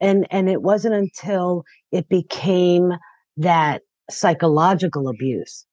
and 0.00 0.26
and 0.30 0.48
it 0.48 0.62
wasn't 0.62 0.94
until 0.94 1.64
it 1.92 2.08
became 2.08 2.92
that 3.36 3.82
psychological 4.10 5.08
abuse 5.08 5.66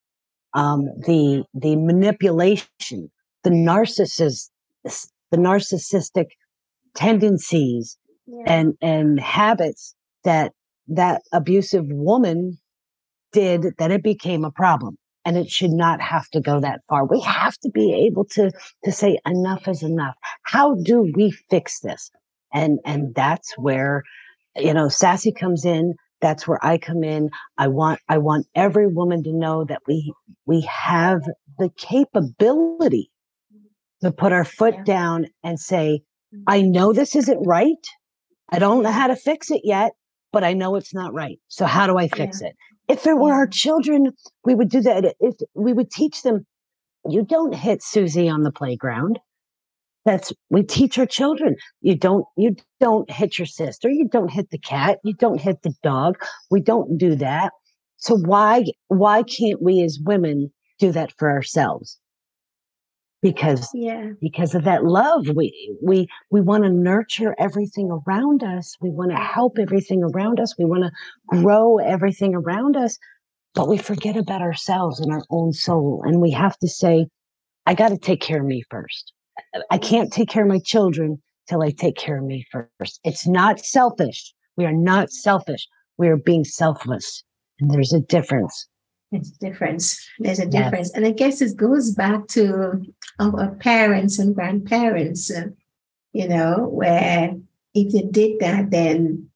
um 0.54 0.86
the 1.06 1.44
the 1.54 1.76
manipulation 1.76 3.12
the 3.44 3.50
narcissist 3.50 4.50
the 4.84 5.38
narcissistic 5.38 6.28
tendencies 6.96 7.98
yeah. 8.28 8.44
and 8.46 8.74
and 8.82 9.20
habits 9.20 9.96
that 10.24 10.52
that 10.88 11.22
abusive 11.32 11.86
woman 11.88 12.58
did 13.32 13.66
that 13.78 13.92
it 13.92 14.04
became 14.04 14.46
a 14.46 14.52
problem 14.52 14.98
and 15.26 15.38
it 15.38 15.50
should 15.50 15.72
not 15.72 16.02
have 16.02 16.30
to 16.30 16.42
go 16.42 16.60
that 16.60 16.82
far. 16.90 17.06
We 17.06 17.22
have 17.22 17.58
to 17.60 17.70
be 17.70 17.94
able 18.06 18.26
to 18.26 18.52
to 18.84 18.92
say 18.92 19.20
enough 19.26 19.68
is 19.68 19.84
enough. 19.84 20.16
How 20.44 20.76
do 20.76 21.12
we 21.16 21.32
fix 21.32 21.80
this 21.80 22.12
and 22.54 22.80
and 22.86 23.14
that's 23.16 23.54
where 23.58 24.04
you 24.56 24.74
know 24.74 24.90
sassy 24.90 25.32
comes 25.32 25.66
in 25.66 25.94
that's 26.22 26.48
where 26.48 26.64
i 26.66 26.78
come 26.78 27.04
in 27.04 27.30
i 27.58 27.68
want 27.68 28.00
i 28.10 28.18
want 28.18 28.46
every 28.56 28.88
woman 28.88 29.24
to 29.24 29.34
know 29.34 29.66
that 29.66 29.82
we 29.88 30.14
we 30.46 30.62
have 30.62 31.22
the 31.60 31.70
capability 31.78 33.10
to 34.02 34.12
put 34.12 34.32
our 34.32 34.46
foot 34.46 34.76
yeah. 34.80 34.84
down 34.84 35.26
and 35.44 35.60
say 35.60 36.02
mm-hmm. 36.34 36.44
i 36.48 36.62
know 36.62 36.94
this 36.94 37.16
isn't 37.16 37.46
right 37.46 37.88
i 38.50 38.60
don't 38.60 38.84
know 38.84 38.92
how 38.92 39.08
to 39.08 39.14
mm-hmm. 39.14 39.30
fix 39.32 39.52
it 39.52 39.62
yet 39.64 39.94
but 40.34 40.44
I 40.44 40.52
know 40.54 40.76
it's 40.76 40.94
not 40.94 41.14
right. 41.14 41.40
So 41.48 41.66
how 41.66 41.88
do 41.88 41.98
I 41.98 42.10
fix 42.10 42.42
yeah. 42.42 42.50
it? 42.50 42.56
If 42.90 43.08
it 43.08 43.14
were 43.14 43.30
yeah. 43.30 43.36
our 43.36 43.46
mm-hmm. 43.46 43.52
children, 43.52 44.12
we 44.44 44.56
would 44.56 44.70
do 44.70 44.82
that. 44.82 45.16
If 45.22 45.36
we 45.54 45.72
would 45.72 45.90
teach 45.90 46.24
them, 46.24 46.46
you 47.08 47.24
don't 47.24 47.56
hit 47.56 47.82
Susie 47.82 48.28
on 48.28 48.42
the 48.42 48.52
playground. 48.52 49.20
That's 50.06 50.34
we 50.50 50.64
teach 50.64 50.98
our 50.98 51.06
children. 51.06 51.56
You 51.82 51.96
don't 51.96 52.26
you 52.36 52.56
don't 52.80 53.10
hit 53.10 53.38
your 53.40 53.46
sister. 53.46 53.90
You 53.90 54.08
don't 54.08 54.32
hit 54.32 54.50
the 54.50 54.58
cat. 54.58 55.00
You 55.04 55.14
don't 55.14 55.40
hit 55.40 55.62
the 55.62 55.74
dog. 55.82 56.18
We 56.52 56.62
don't 56.62 56.98
do 56.98 57.16
that. 57.16 57.54
So 57.98 58.18
why 58.18 58.66
why 58.90 59.24
can't 59.24 59.62
we 59.62 59.82
as 59.82 60.00
women 60.04 60.52
do 60.80 60.92
that 60.92 61.14
for 61.18 61.30
ourselves? 61.30 62.00
because 63.24 63.70
yeah. 63.74 64.10
because 64.22 64.54
of 64.54 64.66
that 64.66 64.84
love 64.84 65.30
we 65.30 65.76
we 65.82 66.08
we 66.30 66.42
want 66.42 66.66
to 66.66 66.70
nurture 66.70 67.34
everything 67.40 67.90
around 67.90 68.44
us 68.44 68.76
we 68.82 68.90
want 68.92 69.10
to 69.10 69.18
help 69.18 69.58
everything 69.58 70.04
around 70.04 70.40
us 70.40 70.56
we 70.60 70.66
want 70.66 70.84
to 70.84 70.92
grow 71.42 71.78
everything 71.78 72.36
around 72.36 72.76
us 72.76 73.00
but 73.56 73.70
we 73.70 73.78
forget 73.78 74.18
about 74.18 74.42
ourselves 74.42 75.00
and 75.00 75.12
our 75.12 75.24
own 75.32 75.54
soul 75.54 76.04
and 76.06 76.22
we 76.22 76.30
have 76.30 76.58
to 76.58 76.68
say 76.68 77.08
i 77.66 77.74
got 77.74 77.90
to 77.90 77.98
take 77.98 78.22
care 78.22 78.42
of 78.42 78.46
me 78.46 78.62
first 78.70 79.14
i 79.72 79.78
can't 79.78 80.12
take 80.12 80.30
care 80.30 80.44
of 80.44 80.50
my 80.50 80.60
children 80.60 81.22
till 81.48 81.62
i 81.62 81.72
take 81.72 81.96
care 81.96 82.18
of 82.18 82.24
me 82.24 82.46
first. 82.52 83.00
It's 83.04 83.28
not 83.28 83.60
selfish. 83.60 84.34
We 84.58 84.66
are 84.66 84.74
not 84.74 85.12
selfish. 85.12 85.68
We 85.98 86.08
are 86.08 86.18
being 86.18 86.44
selfless. 86.44 87.24
And 87.60 87.72
there's 87.72 87.94
a 87.94 88.00
difference. 88.00 88.68
It's 89.12 89.30
a 89.30 89.40
difference. 89.40 90.10
There's 90.20 90.40
a 90.40 90.46
difference. 90.46 90.92
And 90.92 91.06
I 91.06 91.12
guess 91.12 91.42
it 91.42 91.56
goes 91.56 91.92
back 91.92 92.28
to 92.30 92.84
our 93.20 93.56
parents 93.56 94.18
and 94.18 94.34
grandparents, 94.34 95.32
uh, 95.32 95.48
you 96.14 96.28
know, 96.28 96.68
where 96.72 97.36
if 97.76 97.94
you 97.94 98.10
did 98.10 98.40
that, 98.40 98.72
then 98.72 99.30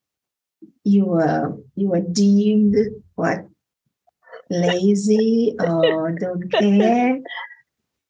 you 0.83 1.05
were 1.05 1.55
you 1.75 1.89
were 1.89 2.01
deemed 2.01 2.75
what? 3.15 3.45
Lazy 4.49 5.55
or 5.59 6.13
don't 6.13 6.49
care 6.51 7.19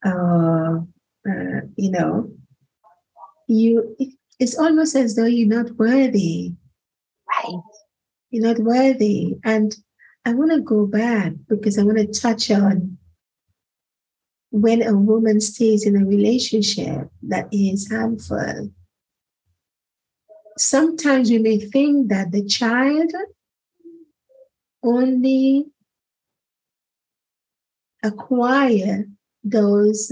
or 0.06 0.88
uh, 1.28 1.68
you 1.76 1.92
know 1.92 2.32
you 3.48 3.96
it's 4.40 4.58
almost 4.58 4.96
as 4.96 5.16
though 5.16 5.26
you're 5.26 5.48
not 5.48 5.72
worthy. 5.78 6.54
Right. 7.28 7.62
You're 8.30 8.54
not 8.54 8.60
worthy. 8.60 9.38
And 9.44 9.76
I 10.26 10.34
want 10.34 10.52
to 10.52 10.60
go 10.60 10.86
back 10.86 11.34
because 11.48 11.78
I 11.78 11.84
want 11.84 11.98
to 11.98 12.08
touch 12.08 12.52
on 12.52 12.98
when 14.52 14.82
a 14.82 14.96
woman 14.96 15.42
stays 15.42 15.86
in 15.86 15.96
a 15.96 16.06
relationship 16.06 17.10
that 17.24 17.48
is 17.52 17.90
harmful. 17.90 18.72
Sometimes 20.58 21.30
we 21.30 21.38
may 21.38 21.60
think 21.60 22.10
that 22.10 22.32
the 22.32 22.44
child 22.46 23.12
only 24.84 25.66
acquire 28.04 29.06
those 29.44 30.12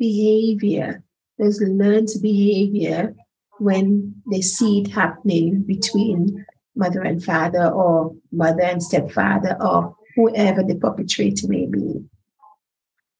behavior, 0.00 1.04
those 1.38 1.60
learned 1.60 2.08
behavior 2.20 3.14
when 3.58 4.14
they 4.28 4.40
see 4.40 4.80
it 4.80 4.88
happening 4.88 5.62
between 5.62 6.44
mother 6.74 7.02
and 7.02 7.22
father 7.22 7.68
or 7.68 8.14
mother 8.32 8.62
and 8.62 8.82
stepfather 8.82 9.56
or 9.60 9.94
whoever 10.16 10.62
the 10.62 10.74
perpetrator 10.74 11.46
may 11.46 11.66
be. 11.66 12.02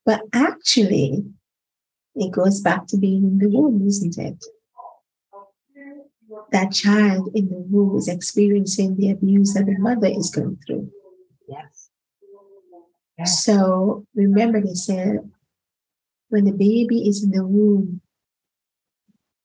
But 0.04 0.22
actually, 0.32 1.24
it 2.16 2.32
goes 2.32 2.60
back 2.60 2.86
to 2.88 2.96
being 2.96 3.24
in 3.24 3.38
the 3.38 3.48
womb, 3.48 3.86
isn't 3.86 4.18
it? 4.18 4.42
That 6.52 6.72
child 6.72 7.30
in 7.34 7.48
the 7.48 7.62
womb 7.68 7.98
is 7.98 8.08
experiencing 8.08 8.96
the 8.96 9.10
abuse 9.10 9.52
that 9.54 9.66
the 9.66 9.78
mother 9.78 10.08
is 10.08 10.30
going 10.30 10.58
through. 10.66 10.90
Yes. 11.46 11.90
yes. 13.18 13.44
So 13.44 14.06
remember, 14.14 14.60
they 14.60 14.74
said 14.74 15.29
when 16.30 16.44
the 16.44 16.52
baby 16.52 17.08
is 17.08 17.22
in 17.22 17.32
the 17.32 17.44
womb, 17.44 18.00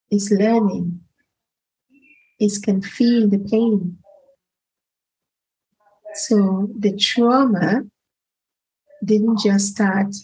is 0.09 0.31
learning, 0.31 1.01
is 2.39 2.59
can 2.59 2.81
feel 2.81 3.27
the 3.27 3.39
pain. 3.39 3.97
So 6.13 6.69
the 6.77 6.95
trauma 6.95 7.83
didn't 9.03 9.39
just 9.39 9.73
start 9.73 10.15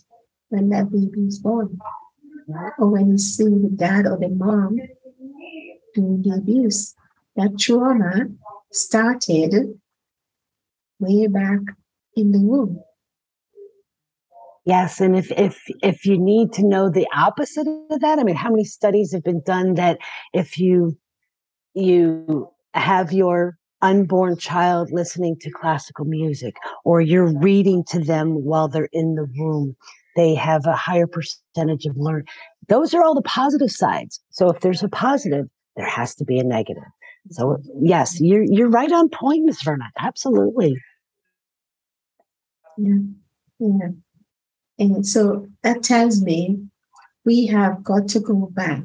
when 0.50 0.70
that 0.70 0.92
baby 0.92 1.28
is 1.28 1.40
born 1.40 1.80
or 2.78 2.90
when 2.90 3.12
he's 3.12 3.36
seeing 3.36 3.64
the 3.64 3.70
dad 3.70 4.06
or 4.06 4.18
the 4.18 4.30
mom 4.30 4.80
doing 5.94 6.22
the 6.22 6.36
abuse. 6.36 6.96
That 7.36 7.58
trauma 7.58 8.28
started 8.72 9.80
way 11.00 11.28
back 11.28 11.62
in 12.16 12.32
the 12.32 12.40
womb. 12.40 12.84
Yes, 14.66 15.02
and 15.02 15.16
if 15.16 15.32
if 15.32 15.60
if 15.82 16.06
you 16.06 16.20
need 16.20 16.54
to 16.54 16.66
know 16.66 16.90
the 16.90 17.08
opposite 17.16 17.68
of 17.90 18.00
that, 18.02 18.20
I 18.20 18.24
mean, 18.24 18.36
how 18.36 18.52
many 18.52 18.64
studies 18.64 19.12
have 19.12 19.24
been 19.24 19.42
done 19.42 19.74
that 19.74 19.98
if 20.34 20.60
you 20.60 20.98
you 21.74 22.48
have 22.74 23.12
your 23.12 23.58
unborn 23.82 24.38
child 24.38 24.92
listening 24.92 25.36
to 25.42 25.50
classical 25.50 26.06
music 26.06 26.56
or 26.86 27.02
you're 27.02 27.36
reading 27.40 27.84
to 27.86 28.00
them 28.00 28.44
while 28.44 28.68
they're 28.68 28.90
in 28.92 29.16
the 29.16 29.28
room 29.40 29.76
they 30.16 30.36
have 30.36 30.66
a 30.68 30.76
higher 30.76 31.08
percentage 31.08 31.86
of 31.86 31.98
learn 31.98 32.24
those 32.68 32.94
are 32.94 33.04
all 33.04 33.16
the 33.16 33.24
positive 33.24 33.72
sides. 33.72 34.22
So 34.30 34.50
if 34.50 34.60
there's 34.62 34.84
a 34.84 34.90
positive 34.90 35.48
there 35.76 35.88
has 35.88 36.14
to 36.16 36.26
be 36.26 36.38
a 36.38 36.44
negative. 36.44 36.84
So 37.32 37.58
yes 37.82 38.16
mm-hmm. 38.16 38.26
you're 38.26 38.44
you're 38.44 38.70
right 38.70 38.92
on 38.92 39.10
point 39.10 39.46
miss 39.46 39.64
verna 39.64 39.90
absolutely. 40.00 40.78
Yeah. 42.78 42.98
Yeah 43.60 43.88
and 44.82 45.06
so 45.06 45.48
that 45.62 45.84
tells 45.84 46.22
me 46.22 46.58
we 47.24 47.46
have 47.46 47.84
got 47.84 48.08
to 48.10 48.20
go 48.20 48.50
back 48.52 48.84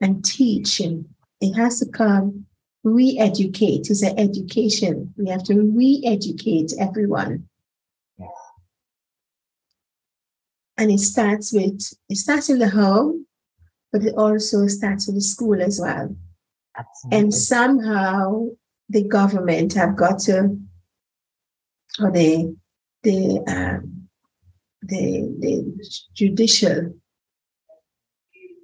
and 0.00 0.24
teach 0.24 0.80
and 0.80 1.06
it 1.40 1.54
has 1.54 1.78
to 1.78 1.86
come 1.86 2.46
re-educate. 2.82 3.90
It's 3.90 4.02
an 4.02 4.18
education. 4.18 5.12
We 5.16 5.28
have 5.28 5.44
to 5.44 5.60
re-educate 5.60 6.72
everyone. 6.78 7.48
And 10.78 10.90
it 10.90 11.00
starts 11.00 11.52
with 11.52 11.80
it 12.08 12.16
starts 12.16 12.50
in 12.50 12.58
the 12.58 12.68
home, 12.68 13.26
but 13.92 14.04
it 14.04 14.14
also 14.16 14.66
starts 14.66 15.06
with 15.06 15.16
the 15.16 15.22
school 15.22 15.62
as 15.62 15.80
well. 15.80 16.14
Absolutely. 16.76 17.18
And 17.18 17.34
somehow 17.34 18.48
the 18.88 19.04
government 19.04 19.72
have 19.72 19.96
got 19.96 20.18
to, 20.20 20.58
or 21.98 22.10
the 22.10 22.54
the 23.04 23.42
um, 23.48 24.05
the 24.86 25.34
the 25.38 25.88
judicial 26.14 26.94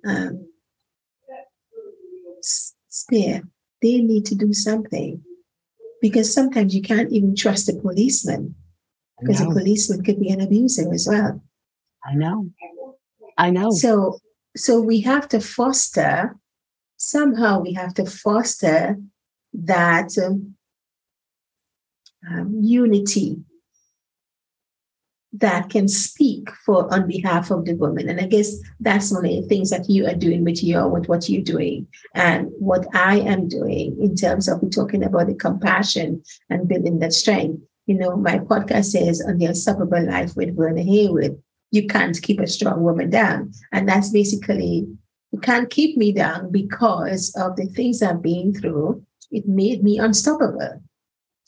um, 0.06 0.48
sphere 2.42 3.42
they 3.80 4.00
need 4.00 4.24
to 4.26 4.34
do 4.34 4.52
something 4.52 5.22
because 6.00 6.32
sometimes 6.32 6.74
you 6.74 6.82
can't 6.82 7.12
even 7.12 7.34
trust 7.34 7.68
a 7.68 7.74
policeman 7.74 8.54
because 9.20 9.40
a 9.40 9.46
policeman 9.46 10.02
could 10.02 10.18
be 10.18 10.30
an 10.30 10.40
abuser 10.40 10.92
as 10.92 11.06
well. 11.08 11.40
I 12.04 12.14
know. 12.14 12.50
I 13.38 13.50
know. 13.50 13.70
So 13.70 14.18
so 14.56 14.80
we 14.80 15.00
have 15.00 15.28
to 15.28 15.40
foster 15.40 16.36
somehow 16.96 17.60
we 17.60 17.72
have 17.72 17.94
to 17.94 18.04
foster 18.04 18.96
that 19.52 20.16
um, 20.18 20.54
um, 22.30 22.58
unity 22.60 23.42
that 25.32 25.70
can 25.70 25.88
speak 25.88 26.50
for 26.66 26.92
on 26.92 27.06
behalf 27.06 27.50
of 27.50 27.64
the 27.64 27.74
woman. 27.74 28.08
And 28.08 28.20
I 28.20 28.26
guess 28.26 28.54
that's 28.80 29.10
one 29.10 29.24
of 29.24 29.30
the 29.30 29.42
things 29.42 29.70
that 29.70 29.88
you 29.88 30.06
are 30.06 30.14
doing 30.14 30.44
with 30.44 30.62
your 30.62 30.88
with 30.88 31.08
what 31.08 31.28
you're 31.28 31.42
doing 31.42 31.86
and 32.14 32.48
what 32.58 32.86
I 32.94 33.20
am 33.20 33.48
doing 33.48 33.96
in 34.00 34.14
terms 34.14 34.48
of 34.48 34.62
talking 34.70 35.02
about 35.02 35.28
the 35.28 35.34
compassion 35.34 36.22
and 36.50 36.68
building 36.68 36.98
that 36.98 37.14
strength. 37.14 37.62
You 37.86 37.96
know, 37.96 38.16
my 38.16 38.38
podcast 38.38 38.86
says 38.86 39.22
on 39.26 39.38
the 39.38 39.46
unstoppable 39.46 40.06
life 40.06 40.36
with 40.36 40.56
Verna 40.56 40.82
Haywood, 40.82 41.42
you 41.70 41.86
can't 41.86 42.20
keep 42.20 42.38
a 42.38 42.46
strong 42.46 42.82
woman 42.82 43.10
down. 43.10 43.52
And 43.72 43.88
that's 43.88 44.10
basically 44.10 44.86
you 45.32 45.40
can't 45.40 45.70
keep 45.70 45.96
me 45.96 46.12
down 46.12 46.52
because 46.52 47.34
of 47.36 47.56
the 47.56 47.66
things 47.66 48.02
I've 48.02 48.22
been 48.22 48.52
through. 48.52 49.02
It 49.30 49.48
made 49.48 49.82
me 49.82 49.98
unstoppable. 49.98 50.82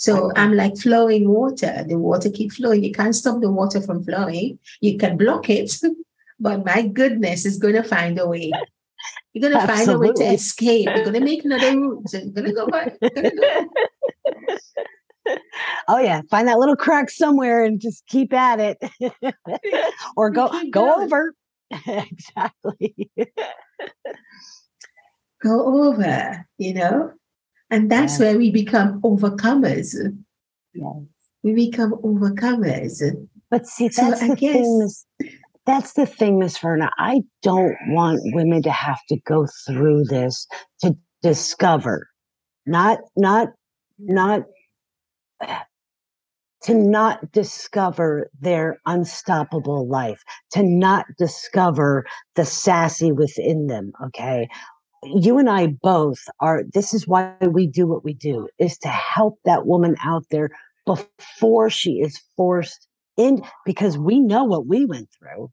So 0.05 0.31
I'm 0.37 0.53
like 0.53 0.77
flowing 0.77 1.31
water. 1.31 1.83
The 1.89 1.97
water 1.99 2.29
keeps 2.29 2.57
flowing. 2.57 2.85
You 2.85 2.93
can't 2.93 3.15
stop 3.15 3.41
the 3.41 3.51
water 3.51 3.81
from 3.81 4.05
flowing. 4.05 4.59
You 4.83 4.99
can 4.99 5.17
block 5.17 5.49
it, 5.49 5.75
but 6.39 6.63
my 6.63 6.83
goodness 6.89 7.47
it's 7.47 7.57
going 7.57 7.73
to 7.73 7.83
find 7.83 8.19
a 8.19 8.29
way. 8.29 8.53
You're 9.33 9.51
going 9.51 9.59
to 9.59 9.67
find 9.67 9.89
a 9.89 9.99
way 9.99 10.13
to 10.13 10.25
escape. 10.25 10.91
You're 10.95 11.05
going 11.05 11.15
to 11.15 11.21
make 11.21 11.43
another 11.47 11.81
route. 11.81 12.05
You're 12.13 12.27
going 12.33 12.45
to 12.45 12.53
go 12.61 12.67
back. 12.67 12.99
oh 15.89 15.99
yeah, 16.01 16.21
find 16.31 16.49
that 16.49 16.59
little 16.59 16.77
crack 16.77 17.09
somewhere 17.09 17.65
and 17.65 17.81
just 17.81 18.07
keep 18.07 18.35
at 18.35 18.61
it, 18.61 18.77
or 20.19 20.29
go 20.29 20.51
go 20.71 21.03
over. 21.03 21.35
exactly. 21.87 23.11
go 25.43 25.89
over. 25.89 26.47
You 26.59 26.75
know, 26.75 27.13
and 27.71 27.91
that's 27.91 28.19
where 28.19 28.37
we 28.37 28.51
become 28.51 29.01
overcomers. 29.03 29.95
Yes. 30.75 30.95
We 31.43 31.55
become 31.55 31.93
overcomers. 31.93 33.03
But 33.51 33.67
see, 33.67 33.89
that's 33.89 34.21
so 34.21 34.29
the 34.29 34.37
guess, 34.37 34.53
thing, 34.53 34.91
that's 35.67 35.93
the 35.95 36.07
thing, 36.07 36.39
Miss 36.39 36.59
Verna. 36.59 36.91
I 36.99 37.23
don't 37.43 37.77
want 37.89 38.21
women 38.35 38.63
to 38.63 38.71
have 38.71 39.01
to 39.09 39.19
go 39.27 39.47
through 39.67 40.05
this 40.05 40.47
to 40.81 40.97
discover, 41.23 42.09
not, 42.67 42.99
not, 43.17 43.49
not 43.99 44.43
to 46.63 46.75
not 46.75 47.31
discover 47.33 48.31
their 48.41 48.79
unstoppable 48.87 49.87
life, 49.87 50.23
to 50.53 50.63
not 50.63 51.05
discover 51.19 52.07
the 52.37 52.45
sassy 52.45 53.13
within 53.13 53.67
them. 53.67 53.93
Okay 54.03 54.49
you 55.05 55.39
and 55.39 55.49
I 55.49 55.69
both 55.69 56.19
are, 56.41 56.65
this 56.73 56.95
is 56.95 57.07
why 57.07 57.35
we 57.41 57.67
do 57.67 57.87
what 57.87 58.05
we 58.05 58.15
do, 58.15 58.49
is 58.59 58.79
to 58.79 58.89
help 58.89 59.39
that 59.45 59.67
woman 59.67 59.97
out 60.03 60.25
there 60.31 60.51
before 60.87 61.71
she 61.71 62.01
is 62.01 62.21
forced 62.37 62.87
in, 63.17 63.43
because 63.65 63.97
we 63.97 64.21
know 64.21 64.45
what 64.45 64.67
we 64.67 64.87
went 64.87 65.09
through. 65.19 65.51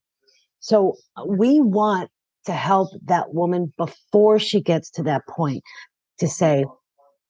So 0.59 0.95
uh, 1.15 1.23
we 1.25 1.59
want 1.59 2.09
to 2.45 2.53
help 2.53 2.89
that 3.05 3.33
woman 3.33 3.71
before 3.77 4.39
she 4.39 4.61
gets 4.61 4.89
to 4.91 5.03
that 5.03 5.27
point 5.27 5.63
to 6.19 6.27
say, 6.27 6.65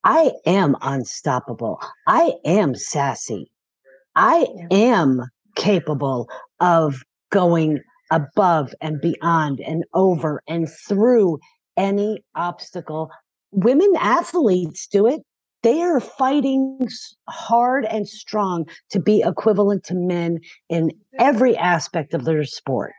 I 0.03 0.31
am 0.45 0.75
unstoppable. 0.81 1.81
I 2.07 2.33
am 2.45 2.75
sassy. 2.75 3.51
I 4.15 4.47
am 4.71 5.21
capable 5.55 6.29
of 6.59 7.03
going 7.29 7.81
above 8.09 8.73
and 8.81 8.99
beyond 8.99 9.59
and 9.59 9.85
over 9.93 10.41
and 10.47 10.69
through 10.87 11.39
any 11.77 12.23
obstacle. 12.35 13.09
Women 13.51 13.93
athletes 13.99 14.87
do 14.87 15.07
it. 15.07 15.21
They 15.63 15.81
are 15.81 15.99
fighting 15.99 16.87
hard 17.29 17.85
and 17.85 18.07
strong 18.07 18.65
to 18.89 18.99
be 18.99 19.21
equivalent 19.21 19.83
to 19.85 19.93
men 19.93 20.39
in 20.69 20.91
every 21.19 21.55
aspect 21.55 22.13
of 22.13 22.25
their 22.25 22.43
sport. 22.45 22.93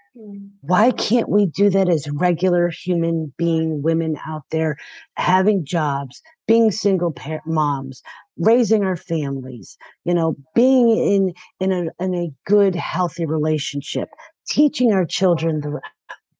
Why 0.60 0.90
can't 0.90 1.30
we 1.30 1.46
do 1.46 1.70
that 1.70 1.88
as 1.88 2.08
regular 2.10 2.68
human 2.68 3.32
being 3.38 3.82
women 3.82 4.16
out 4.26 4.42
there 4.50 4.76
having 5.16 5.64
jobs, 5.64 6.20
being 6.46 6.70
single 6.70 7.12
parent 7.12 7.46
moms, 7.46 8.02
raising 8.36 8.84
our 8.84 8.96
families, 8.96 9.78
you 10.04 10.12
know, 10.12 10.36
being 10.54 10.90
in 10.90 11.32
in 11.60 11.72
a 11.72 12.04
in 12.04 12.14
a 12.14 12.30
good 12.44 12.74
healthy 12.74 13.24
relationship, 13.24 14.10
teaching 14.46 14.92
our 14.92 15.06
children 15.06 15.62
the 15.62 15.80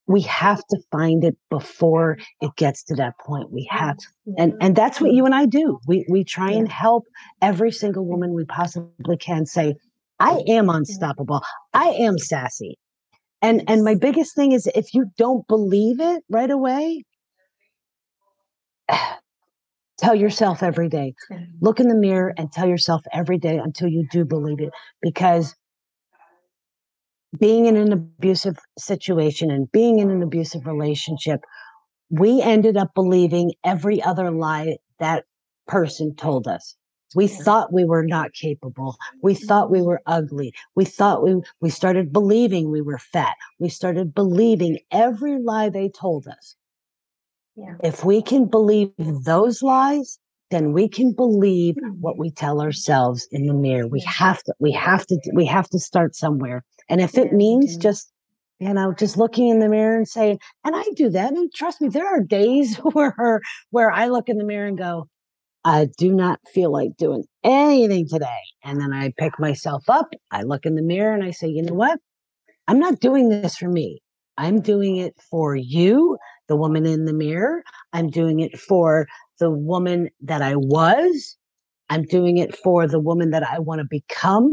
we 0.07 0.23
have 0.23 0.59
to 0.67 0.79
find 0.91 1.25
it 1.25 1.37
before 1.51 2.19
it 2.41 2.51
gets 2.57 2.83
to 2.85 2.95
that 2.97 3.15
point. 3.19 3.53
We 3.53 3.69
have 3.71 3.99
and 4.37 4.55
and 4.61 4.75
that's 4.75 5.01
what 5.01 5.13
you 5.13 5.25
and 5.25 5.35
i 5.35 5.47
do. 5.47 5.79
We 5.87 6.05
we 6.09 6.25
try 6.25 6.51
and 6.51 6.71
help 6.71 7.05
every 7.41 7.71
single 7.71 8.07
woman 8.07 8.35
we 8.35 8.45
possibly 8.45 9.17
can 9.17 9.47
say 9.47 9.75
i 10.19 10.43
am 10.49 10.69
unstoppable. 10.69 11.43
I 11.73 11.89
am 11.89 12.19
sassy. 12.19 12.79
And 13.41 13.63
and 13.69 13.85
my 13.85 13.95
biggest 13.95 14.35
thing 14.35 14.53
is 14.53 14.69
if 14.75 14.95
you 14.95 15.07
don't 15.17 15.47
believe 15.49 16.01
it 16.01 16.23
right 16.29 16.51
away 16.51 17.05
tell 19.99 20.15
yourself 20.15 20.63
every 20.63 20.89
day. 20.89 21.15
Look 21.61 21.79
in 21.79 21.89
the 21.89 21.95
mirror 21.95 22.35
and 22.37 22.51
tell 22.51 22.69
yourself 22.69 23.03
every 23.13 23.39
day 23.39 23.59
until 23.59 23.89
you 23.89 24.07
do 24.11 24.25
believe 24.25 24.61
it 24.61 24.71
because 25.01 25.55
being 27.39 27.67
in 27.67 27.77
an 27.77 27.93
abusive 27.93 28.59
situation 28.79 29.51
and 29.51 29.71
being 29.73 29.99
in 29.99 30.11
an 30.11 30.23
abusive 30.23 30.67
relationship, 30.67 31.41
we 32.11 32.43
ended 32.43 32.77
up 32.77 32.95
believing 32.95 33.53
every 33.65 34.03
other 34.03 34.31
lie 34.31 34.77
that 34.99 35.25
person 35.67 36.15
told 36.15 36.47
us. 36.47 36.77
We 37.15 37.27
thought 37.27 37.73
we 37.73 37.85
were 37.85 38.05
not 38.05 38.33
capable. 38.33 38.97
We 39.23 39.35
thought 39.35 39.71
we 39.71 39.79
mm-hmm. 39.79 39.87
were 39.87 40.03
ugly. 40.07 40.55
We 40.75 40.85
thought 40.85 41.23
we 41.23 41.43
we 41.61 41.71
started 41.71 42.13
believing 42.13 42.71
we 42.71 42.81
were 42.81 42.99
fat. 42.99 43.37
We 43.59 43.69
started 43.69 44.15
believing 44.15 44.79
every 44.91 45.39
lie 45.39 45.69
they 45.69 45.91
told 45.91 46.27
us. 46.27 46.57
Yeah. 47.55 47.75
If 47.83 48.05
we 48.05 48.23
can 48.23 48.47
believe 48.47 48.93
those 48.97 49.63
lies, 49.63 50.19
then 50.51 50.73
we 50.73 50.89
can 50.89 51.13
believe 51.13 51.75
mm-hmm. 51.75 52.01
what 52.01 52.19
we 52.19 52.31
tell 52.31 52.61
ourselves 52.61 53.27
in 53.31 53.47
the 53.47 53.55
mirror. 53.55 53.87
We 53.87 54.01
have 54.01 54.43
to 54.45 54.55
we 54.59 54.73
have 54.73 55.07
to 55.07 55.19
we 55.35 55.45
have 55.47 55.69
to 55.71 55.79
start 55.79 56.15
somewhere. 56.15 56.65
And 56.89 57.01
if 57.01 57.17
it 57.17 57.33
means 57.33 57.77
just, 57.77 58.13
you 58.59 58.73
know, 58.73 58.93
just 58.93 59.17
looking 59.17 59.49
in 59.49 59.59
the 59.59 59.69
mirror 59.69 59.97
and 59.97 60.09
saying, 60.09 60.39
and 60.65 60.77
I 60.77 60.85
do 60.95 61.11
that. 61.11 61.33
And 61.33 61.53
trust 61.55 61.81
me, 61.81 61.89
there 61.89 62.07
are 62.07 62.23
days 62.23 62.77
where 62.93 63.41
where 63.71 63.91
I 63.91 64.09
look 64.09 64.29
in 64.29 64.39
the 64.39 64.45
mirror 64.45 64.67
and 64.67 64.79
go, 64.79 65.09
I 65.65 65.89
do 65.97 66.13
not 66.13 66.41
feel 66.53 66.73
like 66.73 66.97
doing 66.99 67.25
anything 67.45 68.09
today. 68.09 68.27
And 68.65 68.81
then 68.81 68.93
I 68.93 69.13
pick 69.17 69.39
myself 69.39 69.85
up, 69.89 70.13
I 70.31 70.43
look 70.43 70.67
in 70.67 70.75
the 70.75 70.83
mirror 70.83 71.15
and 71.15 71.23
I 71.23 71.31
say, 71.31 71.49
you 71.49 71.63
know 71.63 71.75
what? 71.75 71.99
I'm 72.69 72.79
not 72.79 73.01
doing 73.01 73.29
this 73.29 73.57
for 73.57 73.69
me. 73.69 74.01
I'm 74.39 74.61
doing 74.61 74.97
it 74.97 75.15
for 75.31 75.55
you, 75.55 76.17
the 76.49 76.57
woman 76.57 76.87
in 76.87 77.05
the 77.05 77.13
mirror. 77.13 77.63
I'm 77.93 78.09
doing 78.09 78.41
it 78.41 78.59
for 78.59 79.07
the 79.39 79.51
woman 79.51 80.09
that 80.23 80.43
I 80.43 80.57
was. 80.57 81.37
I'm 81.91 82.05
doing 82.05 82.39
it 82.39 82.57
for 82.57 82.87
the 82.87 83.01
woman 83.01 83.31
that 83.31 83.43
I 83.43 83.59
want 83.59 83.81
to 83.81 83.87
become. 83.89 84.51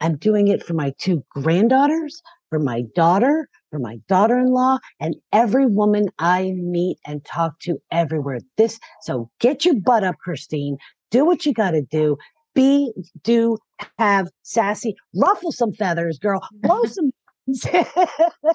I'm 0.00 0.16
doing 0.16 0.48
it 0.48 0.64
for 0.64 0.74
my 0.74 0.92
two 0.98 1.24
granddaughters, 1.30 2.22
for 2.48 2.58
my 2.58 2.82
daughter, 2.94 3.48
for 3.70 3.78
my 3.78 3.98
daughter 4.08 4.38
in 4.38 4.46
law, 4.46 4.78
and 4.98 5.16
every 5.32 5.66
woman 5.66 6.06
I 6.18 6.52
meet 6.56 6.98
and 7.06 7.24
talk 7.24 7.58
to 7.60 7.78
everywhere. 7.90 8.40
This, 8.56 8.78
so 9.02 9.30
get 9.40 9.64
your 9.64 9.76
butt 9.76 10.04
up, 10.04 10.16
Christine. 10.18 10.76
Do 11.10 11.24
what 11.24 11.46
you 11.46 11.52
got 11.52 11.72
to 11.72 11.82
do. 11.82 12.16
Be, 12.54 12.92
do, 13.22 13.58
have 13.98 14.28
sassy, 14.42 14.96
ruffle 15.14 15.52
some 15.52 15.72
feathers, 15.72 16.18
girl, 16.18 16.40
blow 16.52 16.84
some, 16.86 17.12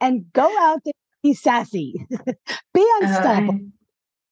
and 0.00 0.24
go 0.32 0.54
out 0.60 0.80
there, 0.84 0.92
be 1.22 1.34
sassy, 1.34 1.94
be 2.74 2.90
unstoppable. 3.00 3.58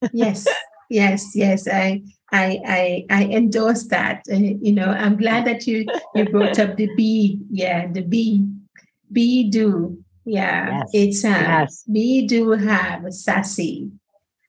Uh, 0.03 0.09
yes, 0.13 0.47
yes, 0.91 1.33
yes. 1.35 1.67
I, 1.69 2.03
I, 2.33 2.61
I, 2.67 3.07
I 3.11 3.25
endorse 3.25 3.85
that. 3.89 4.23
Uh, 4.31 4.37
you 4.37 4.73
know, 4.73 4.87
I'm 4.87 5.17
glad 5.17 5.47
that 5.47 5.67
you 5.67 5.87
you 6.15 6.25
brought 6.25 6.59
up 6.59 6.77
the 6.77 6.89
be. 6.97 7.39
Yeah, 7.51 7.87
the 7.93 8.01
be, 8.01 8.47
be 9.13 9.51
do. 9.51 10.03
Yeah, 10.25 10.79
yes. 10.79 10.91
it's 10.95 11.25
uh, 11.25 11.29
yes. 11.29 11.85
do 12.27 12.51
have 12.53 13.13
sassy, 13.13 13.91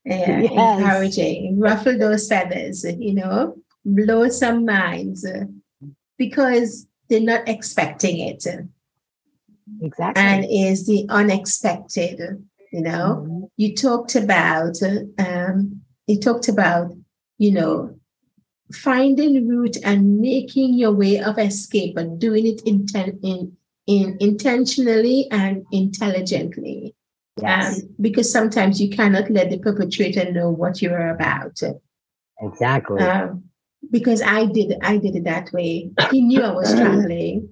yeah, 0.06 0.42
yes. 0.42 0.52
encouraging, 0.52 1.60
ruffle 1.60 1.98
those 1.98 2.28
feathers. 2.28 2.86
You 2.86 3.16
know, 3.16 3.56
blow 3.84 4.30
some 4.30 4.66
minds 4.66 5.26
uh, 5.26 5.46
because 6.18 6.88
they're 7.10 7.20
not 7.20 7.50
expecting 7.50 8.20
it. 8.20 8.46
Exactly, 9.82 10.24
and 10.24 10.46
is 10.50 10.86
the 10.88 11.06
unexpected. 11.10 12.20
You 12.72 12.82
know, 12.82 13.26
mm-hmm. 13.28 13.44
you 13.58 13.76
talked 13.76 14.16
about. 14.16 14.78
Um, 15.18 15.82
you 16.06 16.20
talked 16.20 16.50
about 16.50 16.94
you 17.38 17.52
know, 17.52 17.96
finding 18.72 19.48
route 19.48 19.78
and 19.84 20.20
making 20.20 20.74
your 20.74 20.92
way 20.92 21.20
of 21.20 21.38
escape, 21.38 21.96
but 21.96 22.20
doing 22.20 22.48
it 22.48 22.64
inten- 22.66 23.20
in, 23.24 23.56
in 23.88 24.18
intentionally 24.20 25.28
and 25.32 25.66
intelligently. 25.72 26.96
Yes. 27.42 27.82
Um, 27.82 27.90
because 28.00 28.32
sometimes 28.32 28.80
you 28.80 28.90
cannot 28.90 29.30
let 29.30 29.50
the 29.50 29.58
perpetrator 29.58 30.32
know 30.32 30.50
what 30.50 30.82
you're 30.82 31.10
about. 31.10 31.60
Exactly. 32.42 33.02
Um, 33.02 33.44
because 33.92 34.22
I 34.22 34.46
did 34.46 34.76
I 34.82 34.98
did 34.98 35.16
it 35.16 35.24
that 35.26 35.52
way. 35.52 35.92
He 36.12 36.22
knew 36.22 36.42
I 36.42 36.52
was 36.52 36.74
traveling. 36.74 37.50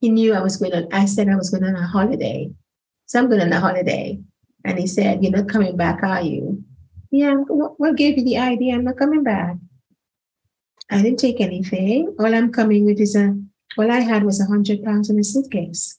He 0.00 0.10
knew 0.10 0.32
I 0.34 0.42
was 0.42 0.56
going 0.56 0.72
on. 0.72 0.88
I 0.92 1.06
said 1.06 1.28
I 1.28 1.36
was 1.36 1.50
going 1.50 1.64
on 1.64 1.74
a 1.74 1.86
holiday. 1.86 2.50
So 3.06 3.18
I'm 3.18 3.28
going 3.28 3.40
on 3.40 3.52
a 3.52 3.60
holiday. 3.60 4.20
And 4.64 4.78
he 4.78 4.86
said, 4.86 5.22
You're 5.22 5.32
not 5.32 5.48
coming 5.48 5.76
back, 5.76 6.02
are 6.02 6.22
you? 6.22 6.62
Yeah, 7.16 7.34
what 7.48 7.96
gave 7.96 8.18
you 8.18 8.24
the 8.24 8.36
idea? 8.36 8.74
I'm 8.74 8.84
not 8.84 8.98
coming 8.98 9.22
back. 9.22 9.56
I 10.90 11.00
didn't 11.00 11.18
take 11.18 11.40
anything. 11.40 12.14
All 12.18 12.34
I'm 12.34 12.52
coming 12.52 12.84
with 12.84 13.00
is 13.00 13.16
a 13.16 13.34
all 13.78 13.90
I 13.90 14.00
had 14.00 14.24
was 14.24 14.38
a 14.38 14.44
hundred 14.44 14.84
pounds 14.84 15.08
in 15.08 15.18
a 15.18 15.24
suitcase. 15.24 15.98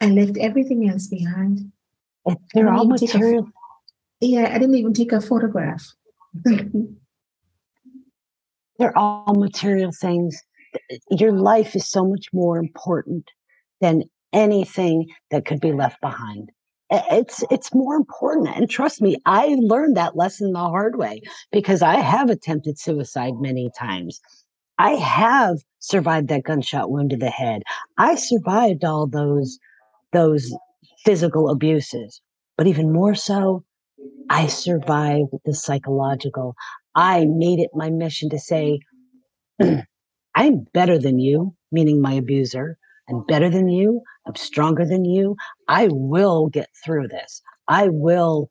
I 0.00 0.06
left 0.06 0.38
everything 0.38 0.88
else 0.88 1.08
behind. 1.08 1.72
They're 2.54 2.72
all 2.72 2.86
material. 2.86 3.44
A, 4.22 4.26
yeah, 4.26 4.50
I 4.54 4.58
didn't 4.58 4.76
even 4.76 4.94
take 4.94 5.12
a 5.12 5.20
photograph. 5.20 5.84
They're 8.78 8.96
all 8.96 9.34
material 9.34 9.92
things. 9.92 10.42
Your 11.10 11.32
life 11.32 11.76
is 11.76 11.88
so 11.88 12.04
much 12.04 12.26
more 12.32 12.58
important 12.58 13.30
than 13.80 14.04
anything 14.32 15.10
that 15.30 15.44
could 15.46 15.60
be 15.60 15.72
left 15.72 16.00
behind. 16.00 16.50
It's 16.90 17.42
it's 17.50 17.74
more 17.74 17.96
important. 17.96 18.48
And 18.56 18.70
trust 18.70 19.02
me, 19.02 19.16
I 19.26 19.56
learned 19.58 19.96
that 19.96 20.16
lesson 20.16 20.52
the 20.52 20.60
hard 20.60 20.96
way 20.96 21.20
because 21.50 21.82
I 21.82 21.96
have 21.96 22.30
attempted 22.30 22.78
suicide 22.78 23.34
many 23.40 23.70
times. 23.76 24.20
I 24.78 24.92
have 24.92 25.58
survived 25.80 26.28
that 26.28 26.44
gunshot 26.44 26.90
wound 26.90 27.10
to 27.10 27.16
the 27.16 27.30
head. 27.30 27.62
I 27.98 28.14
survived 28.14 28.84
all 28.84 29.06
those 29.08 29.58
those 30.12 30.54
physical 31.04 31.48
abuses. 31.50 32.20
But 32.56 32.66
even 32.66 32.92
more 32.92 33.14
so, 33.14 33.64
I 34.30 34.46
survived 34.46 35.34
the 35.44 35.54
psychological. 35.54 36.54
I 36.94 37.26
made 37.26 37.58
it 37.58 37.70
my 37.74 37.90
mission 37.90 38.30
to 38.30 38.38
say, 38.38 38.80
I'm 40.34 40.66
better 40.72 40.98
than 40.98 41.18
you, 41.18 41.54
meaning 41.72 42.00
my 42.00 42.14
abuser. 42.14 42.78
I'm 43.08 43.24
better 43.26 43.48
than 43.48 43.68
you. 43.68 44.02
I'm 44.26 44.34
stronger 44.34 44.84
than 44.84 45.04
you. 45.04 45.36
I 45.68 45.88
will 45.90 46.48
get 46.48 46.68
through 46.84 47.08
this. 47.08 47.42
I 47.68 47.88
will 47.88 48.50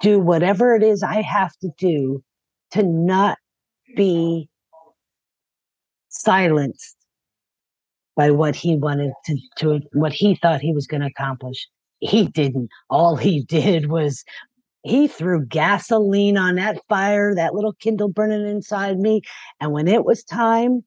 do 0.00 0.18
whatever 0.18 0.74
it 0.74 0.82
is 0.82 1.02
I 1.02 1.22
have 1.22 1.52
to 1.58 1.70
do 1.78 2.22
to 2.72 2.82
not 2.82 3.38
be 3.96 4.48
silenced 6.08 6.96
by 8.16 8.30
what 8.30 8.56
he 8.56 8.76
wanted 8.76 9.12
to, 9.26 9.36
to 9.58 9.80
what 9.92 10.12
he 10.12 10.34
thought 10.34 10.60
he 10.60 10.72
was 10.72 10.86
going 10.86 11.00
to 11.00 11.06
accomplish. 11.06 11.68
He 12.00 12.26
didn't. 12.26 12.68
All 12.90 13.16
he 13.16 13.44
did 13.48 13.88
was 13.88 14.24
he 14.82 15.06
threw 15.06 15.46
gasoline 15.46 16.36
on 16.36 16.56
that 16.56 16.80
fire, 16.88 17.34
that 17.34 17.54
little 17.54 17.74
kindle 17.74 18.08
burning 18.08 18.48
inside 18.48 18.98
me. 18.98 19.22
And 19.60 19.72
when 19.72 19.86
it 19.86 20.04
was 20.04 20.24
time, 20.24 20.84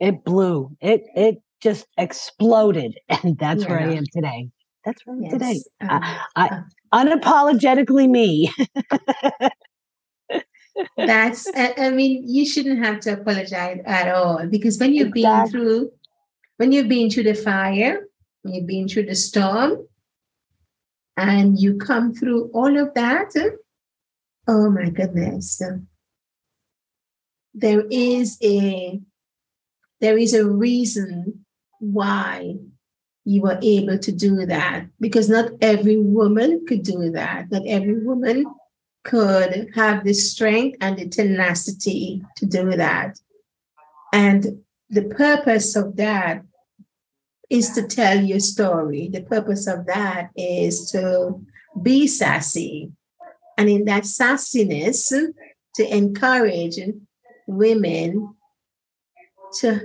it 0.00 0.24
blew. 0.24 0.76
It 0.80 1.04
it 1.14 1.42
just 1.60 1.86
exploded. 1.96 2.98
And 3.22 3.38
that's 3.38 3.64
yeah. 3.64 3.68
where 3.68 3.80
I 3.80 3.94
am 3.94 4.04
today. 4.12 4.50
That's 4.84 5.04
where 5.04 5.16
I 5.16 5.18
am 5.18 5.24
yes. 5.24 5.32
today. 5.32 5.60
Um, 5.80 5.88
I, 5.90 6.20
I 6.36 6.46
uh, 6.46 6.62
unapologetically 6.94 8.08
me. 8.08 8.52
That's, 10.96 11.50
I 11.56 11.90
mean, 11.90 12.22
you 12.26 12.46
shouldn't 12.46 12.84
have 12.84 13.00
to 13.00 13.14
apologize 13.14 13.80
at 13.84 14.14
all 14.14 14.46
because 14.46 14.78
when 14.78 14.94
you've 14.94 15.08
exactly. 15.08 15.22
been 15.22 15.50
through, 15.50 15.90
when 16.58 16.72
you've 16.72 16.88
been 16.88 17.10
through 17.10 17.24
the 17.24 17.34
fire, 17.34 18.06
when 18.42 18.54
you've 18.54 18.66
been 18.66 18.88
through 18.88 19.06
the 19.06 19.14
storm, 19.14 19.86
and 21.16 21.58
you 21.58 21.76
come 21.76 22.14
through 22.14 22.48
all 22.54 22.78
of 22.78 22.94
that, 22.94 23.32
oh 24.46 24.70
my 24.70 24.88
goodness, 24.88 25.60
there 27.54 27.84
is 27.90 28.38
a 28.40 29.00
there 30.00 30.18
is 30.18 30.34
a 30.34 30.48
reason 30.48 31.44
why 31.80 32.56
you 33.24 33.42
were 33.42 33.58
able 33.62 33.98
to 33.98 34.12
do 34.12 34.46
that 34.46 34.86
because 35.00 35.28
not 35.28 35.50
every 35.60 35.98
woman 35.98 36.64
could 36.66 36.82
do 36.82 37.10
that. 37.10 37.50
Not 37.50 37.62
every 37.66 38.02
woman 38.02 38.46
could 39.04 39.68
have 39.74 40.04
the 40.04 40.14
strength 40.14 40.78
and 40.80 40.98
the 40.98 41.08
tenacity 41.08 42.24
to 42.36 42.46
do 42.46 42.70
that. 42.72 43.18
And 44.12 44.64
the 44.88 45.04
purpose 45.04 45.76
of 45.76 45.96
that 45.96 46.42
is 47.50 47.70
to 47.72 47.86
tell 47.86 48.18
your 48.18 48.40
story. 48.40 49.08
The 49.08 49.22
purpose 49.22 49.66
of 49.66 49.86
that 49.86 50.30
is 50.36 50.90
to 50.92 51.44
be 51.82 52.06
sassy. 52.06 52.92
And 53.56 53.68
in 53.68 53.84
that 53.86 54.04
sassiness, 54.04 55.12
to 55.74 55.96
encourage 55.96 56.78
women 57.46 58.34
to 59.60 59.80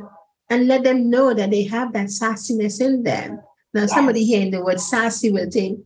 and 0.50 0.68
let 0.68 0.84
them 0.84 1.10
know 1.10 1.34
that 1.34 1.52
they 1.52 1.64
have 1.64 1.94
that 1.94 2.08
sassiness 2.08 2.82
in 2.82 3.04
them. 3.04 3.42
Now, 3.74 3.88
somebody 3.88 4.24
hearing 4.24 4.52
the 4.52 4.64
word 4.64 4.80
sassy 4.80 5.32
will 5.32 5.50
think, 5.50 5.80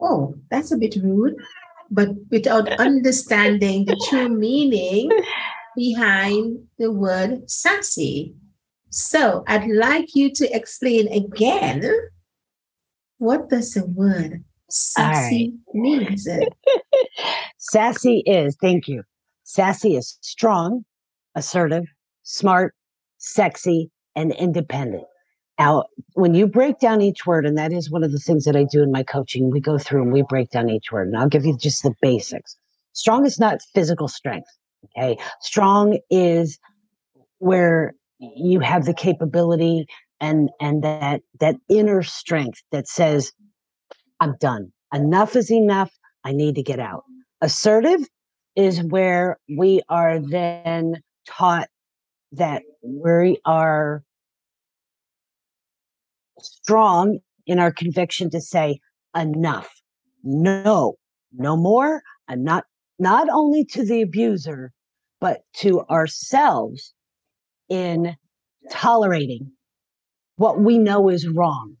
oh, 0.00 0.34
that's 0.50 0.72
a 0.72 0.76
bit 0.76 0.96
rude 1.02 1.36
but 1.90 2.08
without 2.30 2.68
understanding 2.80 3.84
the 3.84 3.96
true 4.08 4.28
meaning 4.46 5.10
behind 5.76 6.58
the 6.78 6.90
word 6.92 7.48
sassy. 7.50 8.34
So 8.90 9.44
I'd 9.48 9.68
like 9.68 10.14
you 10.14 10.32
to 10.34 10.56
explain 10.56 11.08
again 11.08 11.82
what 13.18 13.48
does 13.48 13.74
the 13.74 13.86
word 13.86 14.44
sassy 14.70 15.54
right. 15.74 15.74
mean? 15.74 16.16
sassy 17.58 18.22
is, 18.26 18.56
thank 18.60 18.86
you. 18.86 19.02
Sassy 19.42 19.96
is 19.96 20.18
strong, 20.20 20.84
assertive, 21.34 21.84
smart, 22.22 22.74
sexy, 23.24 23.90
and 24.14 24.32
independent. 24.32 25.04
Now, 25.58 25.84
when 26.14 26.34
you 26.34 26.46
break 26.46 26.78
down 26.80 27.00
each 27.00 27.26
word, 27.26 27.46
and 27.46 27.56
that 27.58 27.72
is 27.72 27.90
one 27.90 28.02
of 28.02 28.12
the 28.12 28.18
things 28.18 28.44
that 28.44 28.56
I 28.56 28.64
do 28.64 28.82
in 28.82 28.90
my 28.90 29.02
coaching, 29.02 29.50
we 29.50 29.60
go 29.60 29.78
through 29.78 30.02
and 30.02 30.12
we 30.12 30.22
break 30.22 30.50
down 30.50 30.68
each 30.68 30.90
word, 30.90 31.08
and 31.08 31.16
I'll 31.16 31.28
give 31.28 31.44
you 31.44 31.56
just 31.56 31.82
the 31.82 31.94
basics. 32.02 32.56
Strong 32.92 33.26
is 33.26 33.38
not 33.38 33.60
physical 33.74 34.08
strength. 34.08 34.48
Okay. 34.96 35.16
Strong 35.40 35.98
is 36.10 36.58
where 37.38 37.94
you 38.18 38.60
have 38.60 38.84
the 38.84 38.94
capability 38.94 39.86
and 40.20 40.50
and 40.60 40.82
that 40.84 41.22
that 41.40 41.56
inner 41.68 42.02
strength 42.02 42.62
that 42.70 42.86
says, 42.86 43.32
I'm 44.20 44.36
done. 44.40 44.72
Enough 44.92 45.36
is 45.36 45.50
enough. 45.50 45.92
I 46.24 46.32
need 46.32 46.54
to 46.56 46.62
get 46.62 46.78
out. 46.78 47.04
Assertive 47.40 48.00
is 48.56 48.82
where 48.82 49.38
we 49.56 49.82
are 49.88 50.20
then 50.20 51.02
taught 51.26 51.68
that 52.36 52.62
we 52.82 53.38
are 53.44 54.02
strong 56.40 57.18
in 57.46 57.58
our 57.58 57.72
conviction 57.72 58.30
to 58.30 58.40
say 58.40 58.78
enough. 59.16 59.70
No. 60.22 60.94
No 61.32 61.56
more. 61.56 62.02
And 62.28 62.44
not 62.44 62.64
not 62.98 63.28
only 63.28 63.64
to 63.64 63.84
the 63.84 64.02
abuser 64.02 64.72
but 65.20 65.42
to 65.54 65.80
ourselves 65.90 66.94
in 67.68 68.14
tolerating 68.70 69.50
what 70.36 70.60
we 70.60 70.78
know 70.78 71.08
is 71.08 71.28
wrong. 71.28 71.76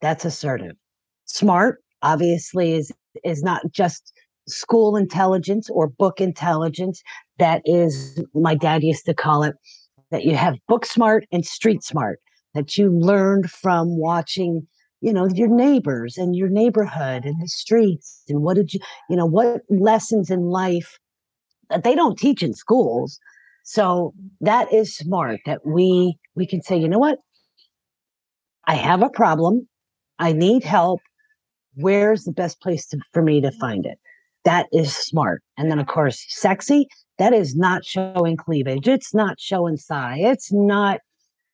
That's 0.00 0.24
assertive. 0.24 0.76
Smart 1.24 1.82
obviously 2.02 2.72
is 2.72 2.92
is 3.24 3.42
not 3.42 3.62
just 3.70 4.12
school 4.48 4.96
intelligence 4.96 5.68
or 5.70 5.88
book 5.88 6.20
intelligence 6.20 7.02
that 7.38 7.62
is 7.64 8.22
my 8.34 8.54
dad 8.54 8.82
used 8.82 9.04
to 9.06 9.14
call 9.14 9.42
it 9.42 9.54
that 10.10 10.24
you 10.24 10.36
have 10.36 10.56
book 10.68 10.86
smart 10.86 11.26
and 11.32 11.44
street 11.44 11.82
smart 11.82 12.20
that 12.54 12.76
you 12.76 12.90
learned 12.90 13.50
from 13.50 13.98
watching 13.98 14.66
you 15.00 15.12
know 15.12 15.28
your 15.34 15.48
neighbors 15.48 16.16
and 16.16 16.34
your 16.36 16.48
neighborhood 16.48 17.24
and 17.24 17.42
the 17.42 17.48
streets 17.48 18.22
and 18.28 18.42
what 18.42 18.56
did 18.56 18.72
you 18.72 18.80
you 19.10 19.16
know 19.16 19.26
what 19.26 19.62
lessons 19.68 20.30
in 20.30 20.46
life 20.46 20.98
that 21.70 21.84
they 21.84 21.94
don't 21.94 22.18
teach 22.18 22.42
in 22.42 22.54
schools. 22.54 23.18
So 23.64 24.14
that 24.40 24.72
is 24.72 24.96
smart 24.96 25.40
that 25.46 25.66
we 25.66 26.16
we 26.34 26.46
can 26.46 26.62
say 26.62 26.76
you 26.76 26.88
know 26.88 26.98
what? 26.98 27.18
I 28.66 28.74
have 28.74 29.02
a 29.02 29.10
problem. 29.10 29.68
I 30.18 30.32
need 30.32 30.64
help. 30.64 31.00
Where's 31.74 32.24
the 32.24 32.32
best 32.32 32.60
place 32.60 32.86
to, 32.88 32.98
for 33.12 33.22
me 33.22 33.40
to 33.40 33.52
find 33.52 33.86
it? 33.86 33.98
That 34.44 34.66
is 34.72 34.96
smart. 34.96 35.42
And 35.58 35.70
then 35.70 35.78
of 35.78 35.86
course 35.86 36.24
sexy 36.28 36.86
that 37.18 37.32
is 37.32 37.56
not 37.56 37.84
showing 37.84 38.36
cleavage 38.36 38.88
it's 38.88 39.14
not 39.14 39.40
showing 39.40 39.76
thigh 39.76 40.16
it's 40.18 40.52
not 40.52 41.00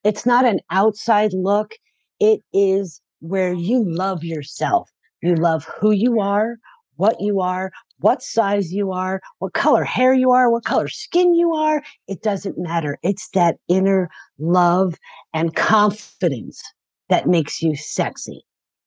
it's 0.04 0.26
not 0.26 0.44
an 0.44 0.60
outside 0.70 1.32
look. 1.32 1.74
It 2.18 2.40
is 2.52 3.00
where 3.20 3.52
you 3.52 3.84
love 3.84 4.24
yourself. 4.24 4.90
You 5.22 5.36
love 5.36 5.64
who 5.64 5.92
you 5.92 6.20
are, 6.20 6.56
what 6.96 7.20
you 7.20 7.40
are, 7.40 7.70
what 8.00 8.22
size 8.22 8.72
you 8.72 8.90
are, 8.90 9.20
what 9.38 9.52
color 9.52 9.84
hair 9.84 10.12
you 10.12 10.32
are, 10.32 10.50
what 10.50 10.64
color 10.64 10.88
skin 10.88 11.34
you 11.34 11.54
are. 11.54 11.82
It 12.08 12.22
doesn't 12.22 12.58
matter. 12.58 12.98
It's 13.02 13.28
that 13.30 13.58
inner 13.68 14.10
love 14.38 14.96
and 15.32 15.54
confidence 15.54 16.60
that 17.08 17.28
makes 17.28 17.62
you 17.62 17.76
sexy. 17.76 18.44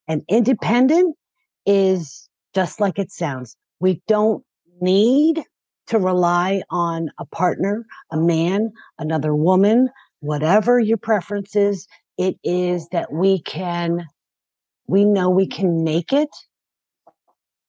And 0.10 0.22
independent 0.28 1.16
is 1.66 2.30
just 2.54 2.82
like 2.82 3.00
it 3.00 3.12
sounds. 3.12 3.56
We 3.80 4.02
don't 4.08 4.44
need 4.82 5.44
to 5.88 6.00
rely 6.00 6.62
on 6.70 7.10
a 7.20 7.26
partner, 7.26 7.86
a 8.12 8.18
man, 8.18 8.72
another 8.98 9.36
woman, 9.36 9.90
whatever 10.20 10.80
your 10.80 10.98
preference 10.98 11.56
is. 11.56 11.88
It 12.18 12.38
is 12.44 12.88
that 12.92 13.12
we 13.12 13.42
can, 13.42 14.06
we 14.88 15.04
know 15.06 15.30
we 15.30 15.48
can 15.48 15.84
make 15.84 16.14
it 16.14 16.30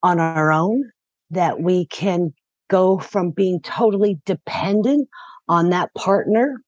on 0.03 0.21
our 0.21 0.53
own, 0.53 0.91
that 1.31 1.61
we 1.61 1.87
can 1.87 2.33
go 2.69 2.99
from 2.99 3.31
being 3.31 3.61
totally 3.61 4.19
dependent 4.25 5.09
on 5.49 5.71
that 5.71 5.93
partner 5.95 6.61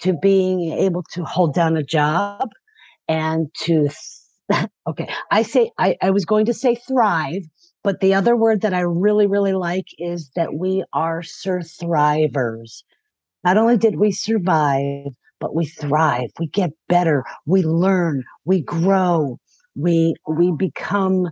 to 0.00 0.12
being 0.12 0.72
able 0.72 1.02
to 1.12 1.24
hold 1.24 1.54
down 1.54 1.76
a 1.76 1.82
job 1.82 2.50
and 3.08 3.48
to 3.54 3.88
okay 4.86 5.08
i 5.30 5.42
say 5.42 5.70
I, 5.78 5.96
I 6.02 6.10
was 6.10 6.24
going 6.24 6.46
to 6.46 6.54
say 6.54 6.74
thrive 6.74 7.42
but 7.84 8.00
the 8.00 8.14
other 8.14 8.34
word 8.36 8.62
that 8.62 8.74
i 8.74 8.80
really 8.80 9.26
really 9.26 9.52
like 9.52 9.86
is 9.98 10.30
that 10.34 10.54
we 10.54 10.82
are 10.92 11.22
sir 11.22 11.60
thrivers 11.60 12.82
not 13.44 13.56
only 13.56 13.76
did 13.76 13.96
we 13.96 14.10
survive 14.10 15.12
but 15.44 15.54
we 15.54 15.66
thrive. 15.66 16.30
We 16.38 16.46
get 16.46 16.70
better. 16.88 17.22
We 17.44 17.62
learn. 17.62 18.24
We 18.46 18.62
grow. 18.62 19.38
We 19.76 20.14
we 20.26 20.52
become 20.52 21.28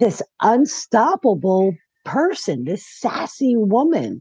this 0.00 0.20
unstoppable 0.42 1.72
person 2.04 2.64
this 2.64 2.86
sassy 2.86 3.56
woman. 3.56 4.20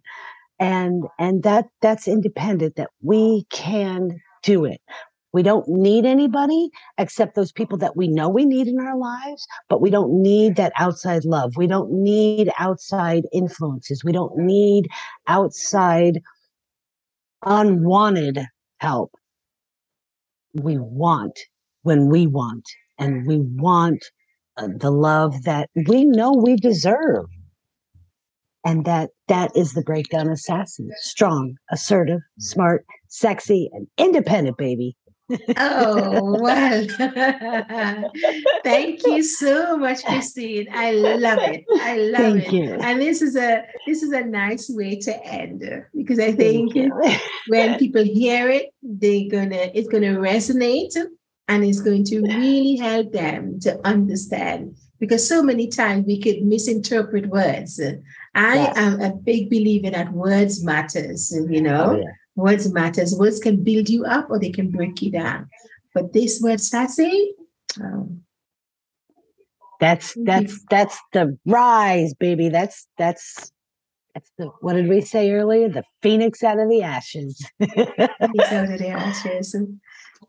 And 0.59 1.03
and 1.19 1.43
that 1.43 1.65
that's 1.81 2.07
independent 2.07 2.77
that 2.77 2.89
we 3.01 3.45
can 3.51 4.21
do 4.43 4.63
it 4.63 4.79
we 5.31 5.43
don't 5.43 5.67
need 5.67 6.05
anybody 6.05 6.69
except 6.97 7.35
those 7.35 7.51
people 7.51 7.77
that 7.79 7.95
we 7.95 8.07
know 8.07 8.29
we 8.29 8.45
need 8.45 8.67
in 8.67 8.79
our 8.79 8.97
lives, 8.97 9.47
but 9.67 9.81
we 9.81 9.89
don't 9.89 10.21
need 10.21 10.55
that 10.55 10.73
outside 10.77 11.23
love. 11.23 11.55
We 11.55 11.67
don't 11.67 11.91
need 11.91 12.51
outside 12.57 13.23
influences. 13.31 14.03
We 14.03 14.11
don't 14.11 14.35
need 14.37 14.87
outside 15.27 16.21
unwanted 17.45 18.39
help. 18.79 19.11
We 20.55 20.77
want 20.77 21.37
when 21.83 22.09
we 22.09 22.25
want, 22.25 22.65
and 22.97 23.27
we 23.27 23.37
want 23.39 24.03
uh, 24.57 24.67
the 24.75 24.91
love 24.91 25.43
that 25.43 25.69
we 25.87 26.05
know 26.05 26.33
we 26.33 26.55
deserve. 26.55 27.25
And 28.65 28.83
that 28.83 29.11
that 29.29 29.55
is 29.55 29.71
the 29.71 29.83
breakdown 29.83 30.29
of 30.29 30.39
sassy, 30.39 30.89
strong, 30.97 31.55
assertive, 31.71 32.19
smart, 32.39 32.83
sexy, 33.07 33.69
and 33.71 33.87
independent, 33.97 34.57
baby 34.57 34.97
oh 35.57 36.41
well 36.41 36.87
thank 38.63 39.05
you 39.05 39.23
so 39.23 39.77
much 39.77 40.03
christine 40.03 40.67
i 40.73 40.91
love 40.91 41.39
it 41.39 41.63
i 41.81 41.97
love 41.97 42.21
thank 42.21 42.47
it 42.47 42.53
you. 42.53 42.73
and 42.73 43.01
this 43.01 43.21
is 43.21 43.35
a 43.35 43.63
this 43.85 44.01
is 44.01 44.11
a 44.11 44.23
nice 44.23 44.69
way 44.69 44.95
to 44.95 45.25
end 45.25 45.63
because 45.95 46.19
i 46.19 46.31
think 46.31 46.73
when 47.47 47.77
people 47.79 48.03
hear 48.03 48.49
it 48.49 48.73
they're 48.81 49.29
gonna 49.29 49.69
it's 49.73 49.87
gonna 49.87 50.17
resonate 50.17 50.95
and 51.47 51.63
it's 51.63 51.81
going 51.81 52.03
to 52.03 52.21
really 52.21 52.75
help 52.77 53.11
them 53.11 53.59
to 53.59 53.79
understand 53.87 54.75
because 54.99 55.27
so 55.27 55.43
many 55.43 55.67
times 55.67 56.05
we 56.05 56.19
could 56.19 56.41
misinterpret 56.43 57.27
words 57.27 57.79
i 58.33 58.55
yes. 58.55 58.77
am 58.77 58.99
a 59.01 59.13
big 59.13 59.49
believer 59.49 59.91
that 59.91 60.11
words 60.11 60.63
matters 60.63 61.31
you 61.49 61.61
know 61.61 61.91
oh, 61.91 61.97
yeah. 61.97 62.11
Words 62.35 62.71
matters. 62.71 63.15
Words 63.17 63.39
can 63.39 63.63
build 63.63 63.89
you 63.89 64.05
up 64.05 64.29
or 64.29 64.39
they 64.39 64.51
can 64.51 64.69
break 64.69 65.01
you 65.01 65.11
down. 65.11 65.49
But 65.93 66.13
this 66.13 66.39
word 66.41 66.61
sassy, 66.61 67.33
um, 67.81 68.21
that's 69.79 70.15
that's 70.25 70.63
that's 70.69 70.97
the 71.13 71.37
rise, 71.45 72.13
baby. 72.13 72.49
That's 72.49 72.87
that's 72.97 73.51
that's 74.13 74.31
the 74.37 74.47
what 74.61 74.73
did 74.73 74.89
we 74.89 75.01
say 75.01 75.31
earlier? 75.31 75.69
The 75.69 75.83
phoenix 76.01 76.43
out 76.43 76.59
of 76.59 76.69
the 76.69 76.83
ashes. 76.83 77.43
phoenix 77.59 78.51
out 78.51 78.71
of 78.71 78.79
the 78.79 78.89
ashes. 78.89 79.53
And 79.53 79.79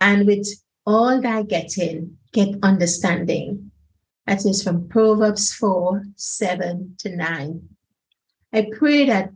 And 0.01 0.27
with 0.27 0.47
all 0.87 1.21
that 1.21 1.49
getting, 1.49 2.19
get 2.33 2.57
understanding. 2.63 3.71
That 4.27 4.45
is 4.47 4.63
from 4.63 4.89
Proverbs 4.89 5.53
4 5.55 6.05
7 6.15 6.97
to 7.01 7.17
9. 7.17 7.69
I 8.53 8.67
pray 8.77 9.07
that 9.07 9.31